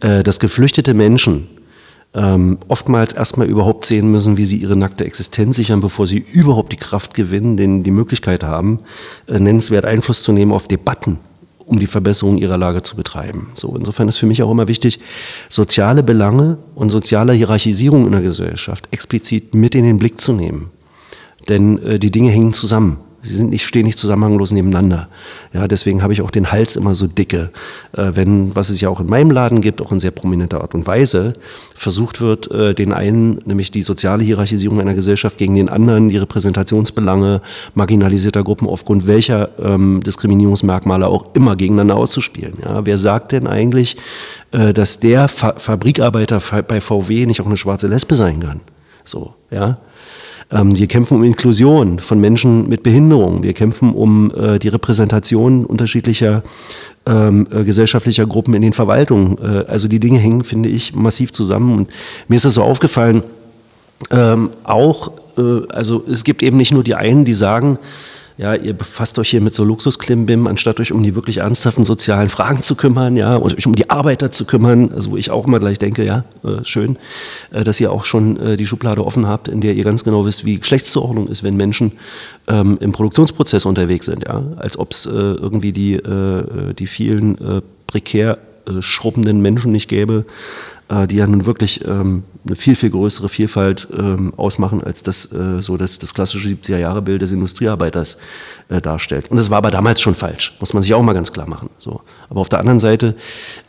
[0.00, 1.48] äh, dass geflüchtete Menschen
[2.14, 6.72] ähm, oftmals erstmal überhaupt sehen müssen, wie sie ihre nackte Existenz sichern, bevor sie überhaupt
[6.72, 8.78] die Kraft gewinnen, denn die Möglichkeit haben,
[9.26, 11.18] äh, nennenswert Einfluss zu nehmen auf Debatten
[11.66, 13.50] um die Verbesserung ihrer Lage zu betreiben.
[13.54, 15.00] So, insofern ist für mich auch immer wichtig,
[15.48, 20.70] soziale Belange und soziale Hierarchisierung in der Gesellschaft explizit mit in den Blick zu nehmen.
[21.48, 22.98] Denn äh, die Dinge hängen zusammen.
[23.22, 25.08] Sie sind nicht, stehen nicht zusammenhanglos nebeneinander.
[25.52, 27.50] Ja, deswegen habe ich auch den Hals immer so dicke.
[27.92, 30.74] Äh, wenn, was es ja auch in meinem Laden gibt, auch in sehr prominenter Art
[30.74, 31.34] und Weise,
[31.74, 36.18] versucht wird, äh, den einen, nämlich die soziale Hierarchisierung einer Gesellschaft gegen den anderen, die
[36.18, 37.42] Repräsentationsbelange
[37.74, 42.58] marginalisierter Gruppen aufgrund welcher ähm, Diskriminierungsmerkmale auch immer gegeneinander auszuspielen.
[42.64, 43.96] Ja, wer sagt denn eigentlich,
[44.52, 48.60] äh, dass der Fa Fabrikarbeiter bei VW nicht auch eine schwarze Lesbe sein kann?
[49.04, 49.78] So, ja.
[50.50, 53.42] Ähm, wir kämpfen um Inklusion von Menschen mit Behinderung.
[53.42, 56.42] Wir kämpfen um äh, die Repräsentation unterschiedlicher
[57.06, 59.38] ähm, äh, gesellschaftlicher Gruppen in den Verwaltungen.
[59.38, 61.76] Äh, also die Dinge hängen, finde ich, massiv zusammen.
[61.76, 61.90] Und
[62.28, 63.22] mir ist es so aufgefallen,
[64.10, 67.78] ähm, auch, äh, also es gibt eben nicht nur die einen, die sagen,
[68.38, 72.28] ja, ihr befasst euch hier mit so Luxusklimbim, anstatt euch um die wirklich ernsthaften sozialen
[72.28, 75.46] Fragen zu kümmern, ja, und euch um die Arbeiter zu kümmern, also wo ich auch
[75.46, 76.98] immer gleich denke, ja, äh, schön,
[77.50, 80.26] äh, dass ihr auch schon äh, die Schublade offen habt, in der ihr ganz genau
[80.26, 81.92] wisst, wie Geschlechtszuordnung ist, wenn Menschen
[82.46, 87.38] ähm, im Produktionsprozess unterwegs sind, ja, als ob es äh, irgendwie die, äh, die vielen
[87.38, 88.38] äh, prekär
[88.80, 90.24] schrubbenden Menschen nicht gäbe,
[90.88, 95.32] äh, die ja nun wirklich ähm, eine viel, viel größere Vielfalt ähm, ausmachen, als das
[95.32, 98.18] äh, so das, das klassische 70er-Jahre-Bild des Industriearbeiters
[98.68, 99.30] äh, darstellt.
[99.30, 101.70] Und das war aber damals schon falsch, muss man sich auch mal ganz klar machen.
[101.78, 102.00] So.
[102.28, 103.16] Aber auf der anderen Seite,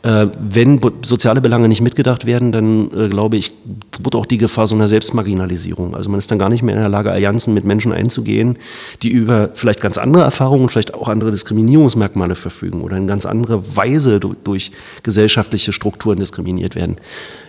[0.02, 3.52] äh, wenn soziale Belange nicht mitgedacht werden, dann äh, glaube ich,
[4.00, 5.96] wird auch die Gefahr so einer Selbstmarginalisierung.
[5.96, 8.58] Also man ist dann gar nicht mehr in der Lage, Allianzen mit Menschen einzugehen,
[9.02, 13.76] die über vielleicht ganz andere Erfahrungen, vielleicht auch andere Diskriminierungsmerkmale verfügen oder in ganz andere
[13.76, 16.96] Weise durch, durch gesellschaftliche Strukturen diskriminiert werden.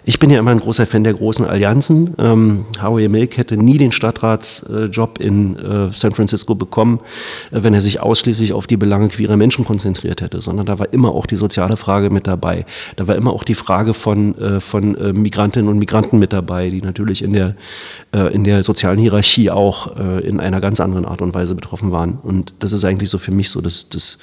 [0.10, 2.16] Ich bin ja immer ein großer Fan der großen Allianzen.
[2.18, 6.99] Ähm, Howie Milk hätte nie den Stadtratsjob in äh, San Francisco bekommen,
[7.51, 10.91] äh, wenn er sich ausschließlich auf die Belange queerer Menschen konzentriert hätte, sondern da war
[10.93, 12.66] immer auch die soziale Frage mit dabei.
[12.95, 16.72] Da war immer auch die Frage von, äh, von äh, Migrantinnen und Migranten mit dabei,
[16.72, 17.55] die natürlich in der,
[18.12, 21.91] äh, in der sozialen Hierarchie auch äh, in einer ganz anderen Art und Weise betroffen
[21.91, 22.18] waren.
[22.24, 24.18] Und das ist eigentlich so für mich so das, das,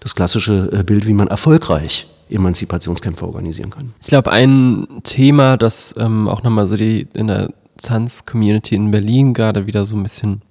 [0.00, 3.92] das klassische Bild, wie man erfolgreich Emanzipationskämpfe organisieren kann.
[4.00, 7.50] Ich glaube, ein Thema, das ähm, auch nochmal so die in der
[7.82, 10.42] Tanz-Community in Berlin gerade wieder so ein bisschen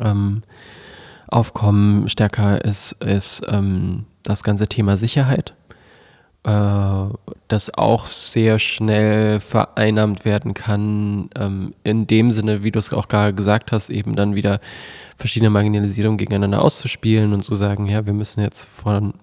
[0.00, 0.42] ähm,
[1.28, 5.54] aufkommen stärker ist, ist ähm, das ganze Thema Sicherheit,
[6.44, 7.04] äh,
[7.48, 13.08] das auch sehr schnell vereinnahmt werden kann, ähm, in dem Sinne, wie du es auch
[13.08, 14.60] gerade gesagt hast, eben dann wieder
[15.16, 19.14] verschiedene Marginalisierungen gegeneinander auszuspielen und zu sagen, ja, wir müssen jetzt von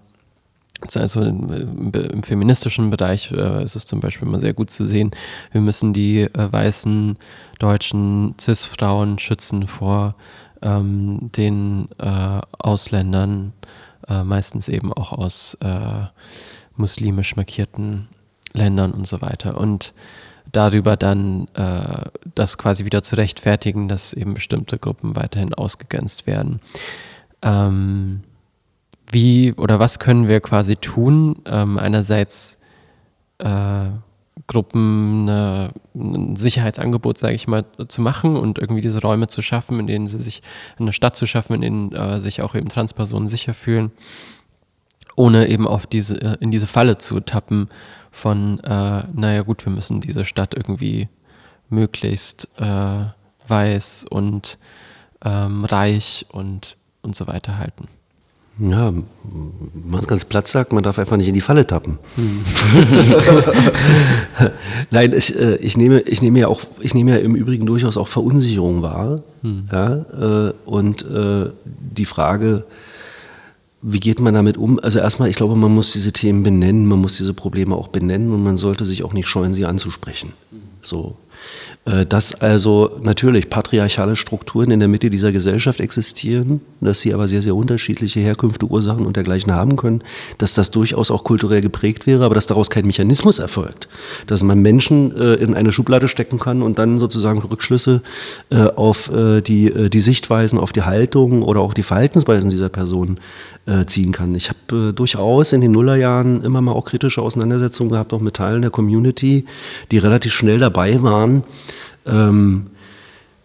[0.95, 5.11] also im, feministischen Bereich äh, ist es zum Beispiel immer sehr gut zu sehen,
[5.51, 7.17] wir müssen die äh, weißen
[7.59, 10.15] deutschen CIS-Frauen schützen vor
[10.61, 13.53] ähm, den äh, Ausländern,
[14.07, 16.05] äh, meistens eben auch aus äh,
[16.76, 18.07] muslimisch markierten
[18.53, 19.57] Ländern und so weiter.
[19.57, 19.93] Und
[20.51, 26.59] darüber dann äh, das quasi wieder zu rechtfertigen, dass eben bestimmte Gruppen weiterhin ausgegrenzt werden.
[27.41, 28.24] Ähm,
[29.12, 31.41] wie oder was können wir quasi tun?
[31.45, 32.57] Ähm, einerseits
[33.39, 33.89] äh,
[34.47, 39.80] Gruppen eine, ein Sicherheitsangebot, sage ich mal, zu machen und irgendwie diese Räume zu schaffen,
[39.80, 40.41] in denen sie sich,
[40.80, 43.91] eine Stadt zu schaffen, in denen äh, sich auch eben Transpersonen sicher fühlen,
[45.16, 47.70] ohne eben auf diese, äh, in diese Falle zu tappen
[48.12, 51.07] von, äh, naja gut, wir müssen diese Stadt irgendwie
[51.70, 53.05] möglichst äh,
[53.47, 54.57] weiß und
[55.24, 57.88] ähm, reich und, und so weiter halten.
[58.62, 61.97] Ja, man ganz platt sagt, man darf einfach nicht in die Falle tappen.
[62.16, 62.41] Hm.
[64.91, 67.97] Nein, ich, äh, ich, nehme, ich, nehme ja auch, ich nehme ja im Übrigen durchaus
[67.97, 69.24] auch Verunsicherung wahr.
[69.41, 69.68] Hm.
[69.72, 69.93] Ja,
[70.49, 72.66] äh, und äh, die Frage,
[73.82, 74.80] wie geht man damit um?
[74.80, 78.32] Also erstmal, ich glaube, man muss diese Themen benennen, man muss diese Probleme auch benennen
[78.32, 80.34] und man sollte sich auch nicht scheuen, sie anzusprechen.
[80.84, 81.18] So.
[81.84, 87.28] Äh, dass also natürlich patriarchale Strukturen in der Mitte dieser Gesellschaft existieren, dass sie aber
[87.28, 90.04] sehr, sehr unterschiedliche Herkünfte, Ursachen und dergleichen haben können,
[90.38, 93.90] dass das durchaus auch kulturell geprägt wäre, aber dass daraus kein Mechanismus erfolgt,
[94.28, 98.04] dass man Menschen äh, in eine Schublade stecken kann und dann sozusagen Rückschlüsse
[98.52, 103.20] äh, auf die, die Sichtweisen, auf die Haltung oder auch die Verhaltensweisen dieser Personen
[103.86, 104.34] ziehen kann.
[104.36, 108.62] Ich habe durchaus in den Nullerjahren immer mal auch kritische Auseinandersetzungen gehabt, auch mit Teilen
[108.62, 109.46] der Community,
[109.92, 111.44] die relativ schnell dabei waren,
[112.06, 112.72] ähm,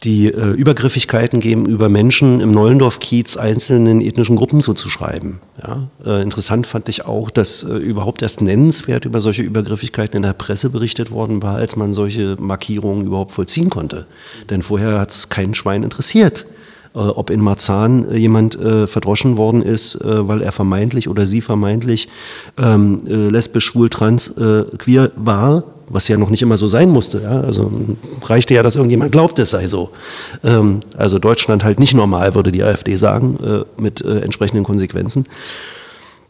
[0.04, 5.40] die äh, Übergriffigkeiten gegenüber Menschen im Neulendorf-Kiez einzelnen ethnischen Gruppen zuzuschreiben.
[5.60, 5.88] Ja?
[6.04, 10.34] Äh, interessant fand ich auch, dass äh, überhaupt erst nennenswert über solche Übergriffigkeiten in der
[10.34, 14.06] Presse berichtet worden war, als man solche Markierungen überhaupt vollziehen konnte.
[14.50, 16.46] Denn vorher hat es kein Schwein interessiert
[16.94, 21.40] äh, ob in Marzahn äh, jemand äh, verdroschen worden ist, weil er vermeintlich oder sie
[21.40, 22.08] vermeintlich
[22.58, 24.34] ähm, äh, lesbisch, schwul, trans,
[24.78, 27.22] queer war was ja noch nicht immer so sein musste.
[27.22, 27.40] Ja?
[27.40, 27.70] Also
[28.22, 29.90] reichte ja, dass irgendjemand glaubt, es sei so.
[30.44, 35.26] Ähm, also Deutschland halt nicht normal, würde die AfD sagen, äh, mit äh, entsprechenden Konsequenzen.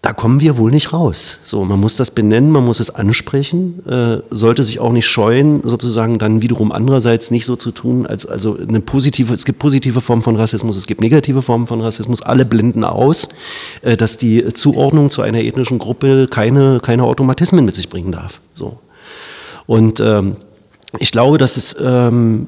[0.02, 1.38] Da kommen wir wohl nicht raus.
[1.42, 5.62] So, man muss das benennen, man muss es ansprechen, äh, sollte sich auch nicht scheuen,
[5.64, 10.00] sozusagen dann wiederum andererseits nicht so zu tun, als also eine positive, es gibt positive
[10.00, 13.30] Formen von Rassismus, es gibt negative Formen von Rassismus, alle blenden aus,
[13.82, 18.40] äh, dass die Zuordnung zu einer ethnischen Gruppe keine, keine Automatismen mit sich bringen darf.
[19.66, 20.36] Und ähm,
[20.98, 22.46] ich glaube, dass es ähm,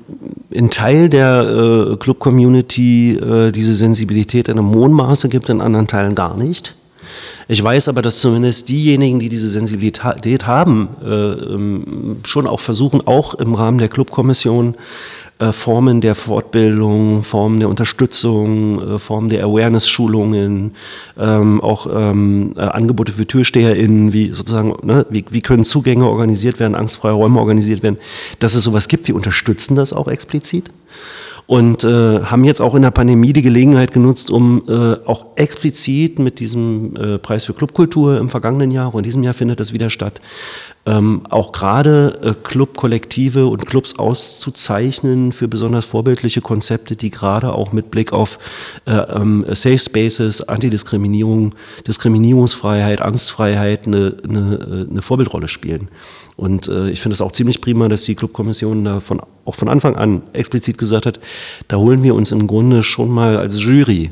[0.51, 5.87] in Teil der äh, Club-Community äh, diese Sensibilität in einem hohen Maße gibt, in anderen
[5.87, 6.75] Teilen gar nicht.
[7.51, 13.07] Ich weiß aber, dass zumindest diejenigen, die diese Sensibilität haben, äh, ähm, schon auch versuchen,
[13.07, 14.75] auch im Rahmen der Clubkommission
[15.39, 20.75] äh, Formen der Fortbildung, Formen der Unterstützung, äh, Formen der Awareness-Schulungen,
[21.19, 26.59] ähm, auch ähm, äh, Angebote für TürsteherInnen, wie sozusagen, ne, wie, wie können Zugänge organisiert
[26.59, 27.99] werden, angstfreie Räume organisiert werden,
[28.39, 29.09] dass es sowas gibt.
[29.09, 30.71] Wir unterstützen das auch explizit
[31.49, 36.19] und äh, haben jetzt auch in der Pandemie die Gelegenheit genutzt, um äh, auch explizit
[36.19, 39.73] mit diesem äh, Preis für Clubkultur im vergangenen Jahr, und in diesem Jahr findet das
[39.73, 40.21] wieder statt,
[40.89, 47.73] ähm, auch gerade äh, Clubkollektive und Clubs auszuzeichnen für besonders vorbildliche Konzepte, die gerade auch
[47.73, 48.39] mit Blick auf
[48.87, 51.55] äh, ähm, Safe Spaces, Antidiskriminierung,
[51.87, 55.89] Diskriminierungsfreiheit, Angstfreiheit eine, eine, eine Vorbildrolle spielen.
[56.37, 59.69] Und äh, ich finde es auch ziemlich prima, dass die Clubkommission da von, auch von
[59.69, 61.21] Anfang an explizit gesagt hat,
[61.69, 64.11] da holen wir uns im Grunde schon mal als Jury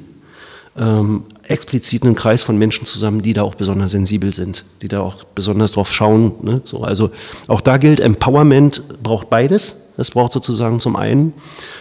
[0.79, 5.01] ähm, explizit einen Kreis von Menschen zusammen, die da auch besonders sensibel sind, die da
[5.01, 6.33] auch besonders drauf schauen.
[6.43, 6.61] Ne?
[6.65, 7.11] So, also
[7.49, 9.83] auch da gilt, Empowerment braucht beides.
[9.99, 11.33] Es braucht sozusagen zum einen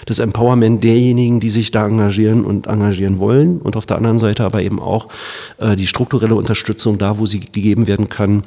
[0.05, 4.43] das Empowerment derjenigen, die sich da engagieren und engagieren wollen und auf der anderen Seite
[4.43, 5.07] aber eben auch
[5.57, 8.43] äh, die strukturelle Unterstützung da, wo sie gegeben werden kann,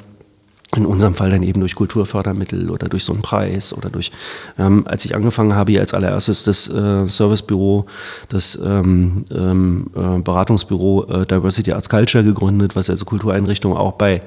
[0.75, 4.11] in unserem Fall dann eben durch Kulturfördermittel oder durch so einen Preis oder durch,
[4.59, 7.87] ähm, als ich angefangen habe, hier als allererstes das äh, Servicebüro,
[8.29, 14.21] das ähm, ähm, äh, Beratungsbüro äh, Diversity Arts Culture gegründet, was also Kultureinrichtungen auch bei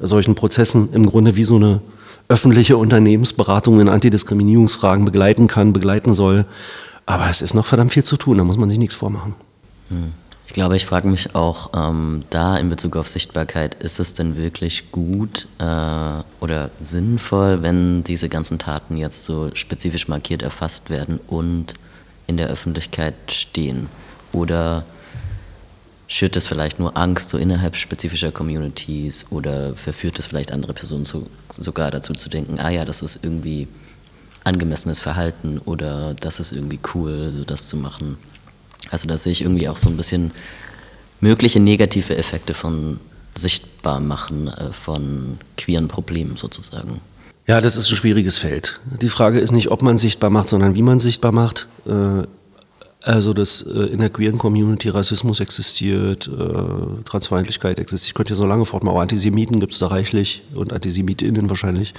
[0.00, 1.82] solchen Prozessen im Grunde wie so eine
[2.28, 6.46] öffentliche Unternehmensberatung in Antidiskriminierungsfragen begleiten kann, begleiten soll.
[7.04, 9.34] Aber es ist noch verdammt viel zu tun, da muss man sich nichts vormachen.
[9.88, 10.12] Hm.
[10.52, 14.36] Ich glaube, ich frage mich auch ähm, da in Bezug auf Sichtbarkeit, ist es denn
[14.36, 15.64] wirklich gut äh,
[16.40, 21.72] oder sinnvoll, wenn diese ganzen Taten jetzt so spezifisch markiert erfasst werden und
[22.26, 23.88] in der Öffentlichkeit stehen?
[24.32, 24.84] Oder
[26.06, 31.06] schürt es vielleicht nur Angst so innerhalb spezifischer Communities oder verführt es vielleicht andere Personen
[31.06, 33.68] zu, sogar dazu zu denken, ah ja, das ist irgendwie
[34.44, 38.18] angemessenes Verhalten oder das ist irgendwie cool, das zu machen?
[38.90, 40.32] Also da sehe ich irgendwie auch so ein bisschen
[41.20, 43.00] mögliche negative Effekte von
[43.34, 47.00] Sichtbarmachen äh, von queeren Problemen sozusagen.
[47.46, 48.80] Ja, das ist ein schwieriges Feld.
[49.00, 51.68] Die Frage ist nicht, ob man sichtbar macht, sondern wie man sichtbar macht.
[51.86, 52.22] Äh,
[53.04, 56.30] also, dass äh, in der queeren Community Rassismus existiert,
[57.04, 58.08] Transfeindlichkeit existiert.
[58.08, 58.96] Ich könnte ja so lange fortmachen.
[58.96, 61.94] Auch Antisemiten gibt es da reichlich und AntisemitInnen wahrscheinlich.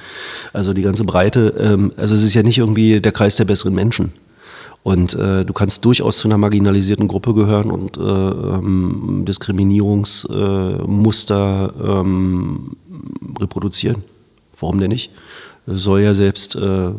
[0.54, 1.56] Also die ganze Breite.
[1.60, 4.14] Ähm, also es ist ja nicht irgendwie der Kreis der besseren Menschen.
[4.84, 11.84] Und äh, du kannst durchaus zu einer marginalisierten Gruppe gehören und äh, ähm, Diskriminierungsmuster äh,
[11.84, 12.76] ähm,
[13.40, 14.04] reproduzieren.
[14.60, 15.12] Warum denn nicht?
[15.66, 16.60] Es soll ja selbst äh,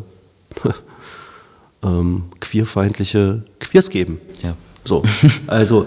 [1.83, 4.19] ähm, queerfeindliche Queers geben.
[4.41, 4.55] Ja.
[4.83, 5.03] So,
[5.47, 5.85] also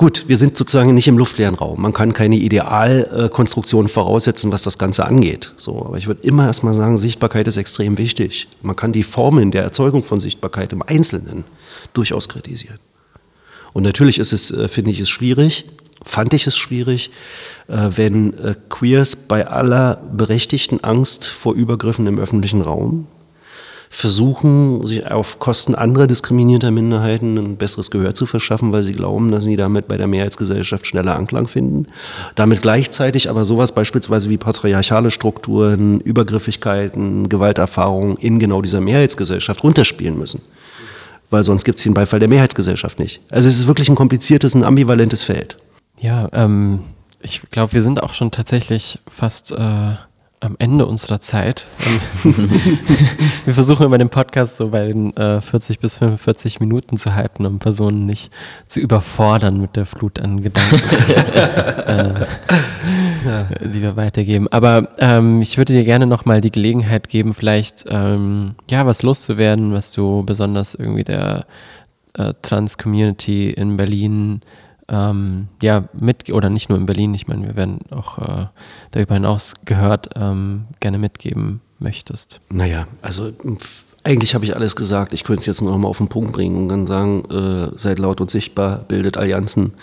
[0.00, 1.82] Gut, wir sind sozusagen nicht im luftleeren Raum.
[1.82, 5.52] Man kann keine Idealkonstruktion voraussetzen, was das Ganze angeht.
[5.58, 8.48] So, aber ich würde immer erstmal sagen, Sichtbarkeit ist extrem wichtig.
[8.62, 11.44] Man kann die Formen der Erzeugung von Sichtbarkeit im Einzelnen
[11.92, 12.78] durchaus kritisieren.
[13.74, 15.66] Und natürlich ist es, äh, finde ich, es schwierig
[16.02, 17.10] fand ich es schwierig,
[17.68, 23.06] äh, wenn äh, Queers bei aller berechtigten Angst vor Übergriffen im öffentlichen Raum
[23.92, 29.32] versuchen, sich auf Kosten anderer diskriminierter Minderheiten ein besseres Gehör zu verschaffen, weil sie glauben,
[29.32, 31.88] dass sie damit bei der Mehrheitsgesellschaft schneller Anklang finden.
[32.36, 40.16] Damit gleichzeitig aber sowas beispielsweise wie patriarchale Strukturen, Übergriffigkeiten, Gewalterfahrungen in genau dieser Mehrheitsgesellschaft runterspielen
[40.16, 40.40] müssen.
[41.28, 43.20] Weil sonst gibt es den Beifall der Mehrheitsgesellschaft nicht.
[43.28, 45.56] Also es ist wirklich ein kompliziertes, ein ambivalentes Feld.
[45.98, 46.84] Ja, ähm,
[47.22, 49.94] ich glaube, wir sind auch schon tatsächlich fast äh,
[50.40, 51.66] am Ende unserer Zeit.
[53.44, 57.44] wir versuchen immer den Podcast so bei den äh, 40 bis 45 Minuten zu halten,
[57.44, 58.32] um Personen nicht
[58.66, 60.80] zu überfordern mit der Flut an Gedanken,
[61.86, 62.26] äh,
[63.26, 63.42] ja.
[63.66, 64.48] die wir weitergeben.
[64.48, 69.74] Aber ähm, ich würde dir gerne nochmal die Gelegenheit geben, vielleicht ähm, ja was loszuwerden,
[69.74, 71.44] was du besonders irgendwie der
[72.14, 74.40] äh, Trans-Community in Berlin
[74.90, 78.46] ähm, ja, mit, oder nicht nur in Berlin, ich meine, wir werden auch äh,
[78.90, 82.40] darüber hinaus gehört, ähm, gerne mitgeben möchtest?
[82.50, 83.32] Naja, also
[84.02, 85.12] eigentlich habe ich alles gesagt.
[85.12, 87.98] Ich könnte es jetzt noch mal auf den Punkt bringen und dann sagen, äh, seid
[87.98, 89.74] laut und sichtbar, bildet Allianzen,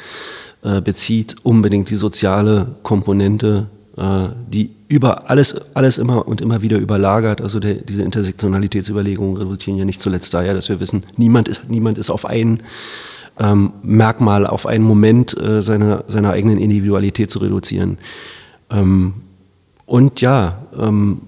[0.64, 6.78] äh, bezieht unbedingt die soziale Komponente, äh, die über alles, alles immer und immer wieder
[6.78, 7.42] überlagert.
[7.42, 11.98] Also der, diese Intersektionalitätsüberlegungen resultieren ja nicht zuletzt daher, dass wir wissen, niemand ist, niemand
[11.98, 12.62] ist auf einen
[13.40, 17.98] ähm, Merkmal auf einen Moment äh, seiner, seiner eigenen Individualität zu reduzieren.
[18.70, 19.14] Ähm,
[19.86, 21.22] und ja, ähm,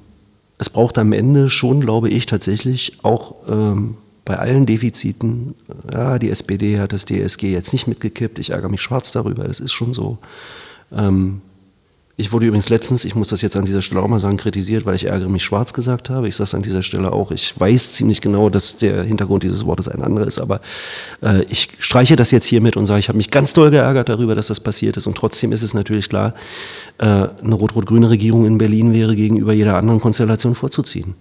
[0.58, 3.96] es braucht am Ende schon, glaube ich, tatsächlich auch ähm,
[4.26, 5.56] bei allen Defiziten,
[5.92, 9.60] ja, die SPD hat das DSG jetzt nicht mitgekippt, ich ärgere mich schwarz darüber, das
[9.60, 10.20] ist schon so.
[10.92, 11.42] Ähm,
[12.20, 14.86] ich wurde übrigens letztens, ich muss das jetzt an dieser Stelle auch mal sagen, kritisiert,
[14.86, 16.28] weil ich ärgere mich schwarz gesagt habe.
[16.28, 17.32] Ich sage an dieser Stelle auch.
[17.32, 20.60] Ich weiß ziemlich genau, dass der Hintergrund dieses Wortes ein anderer ist, aber
[21.22, 24.36] äh, ich streiche das jetzt hiermit und sage, ich habe mich ganz doll geärgert darüber,
[24.36, 25.08] dass das passiert ist.
[25.08, 26.34] Und trotzdem ist es natürlich klar,
[26.98, 31.16] äh, eine rot-rot-grüne Regierung in Berlin wäre gegenüber jeder anderen Konstellation vorzuziehen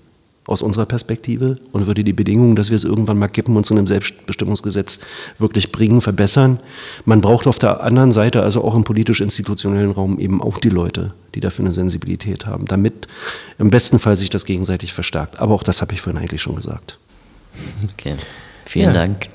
[0.49, 3.75] aus unserer Perspektive und würde die Bedingungen, dass wir es irgendwann mal kippen und zu
[3.75, 5.01] einem Selbstbestimmungsgesetz
[5.39, 6.59] wirklich bringen, verbessern.
[7.05, 11.13] Man braucht auf der anderen Seite, also auch im politisch-institutionellen Raum, eben auch die Leute,
[11.35, 13.07] die dafür eine Sensibilität haben, damit
[13.59, 15.39] im besten Fall sich das gegenseitig verstärkt.
[15.39, 16.99] Aber auch das habe ich vorhin eigentlich schon gesagt.
[17.93, 18.15] Okay,
[18.65, 18.93] vielen ja.
[18.93, 19.29] Dank.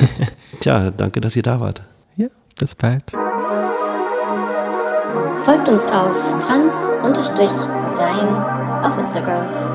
[0.60, 1.82] Tja, danke, dass ihr da wart.
[2.16, 2.26] Ja,
[2.58, 3.04] bis bald.
[5.44, 8.28] Folgt uns auf trans-sein
[8.82, 9.69] auf Instagram.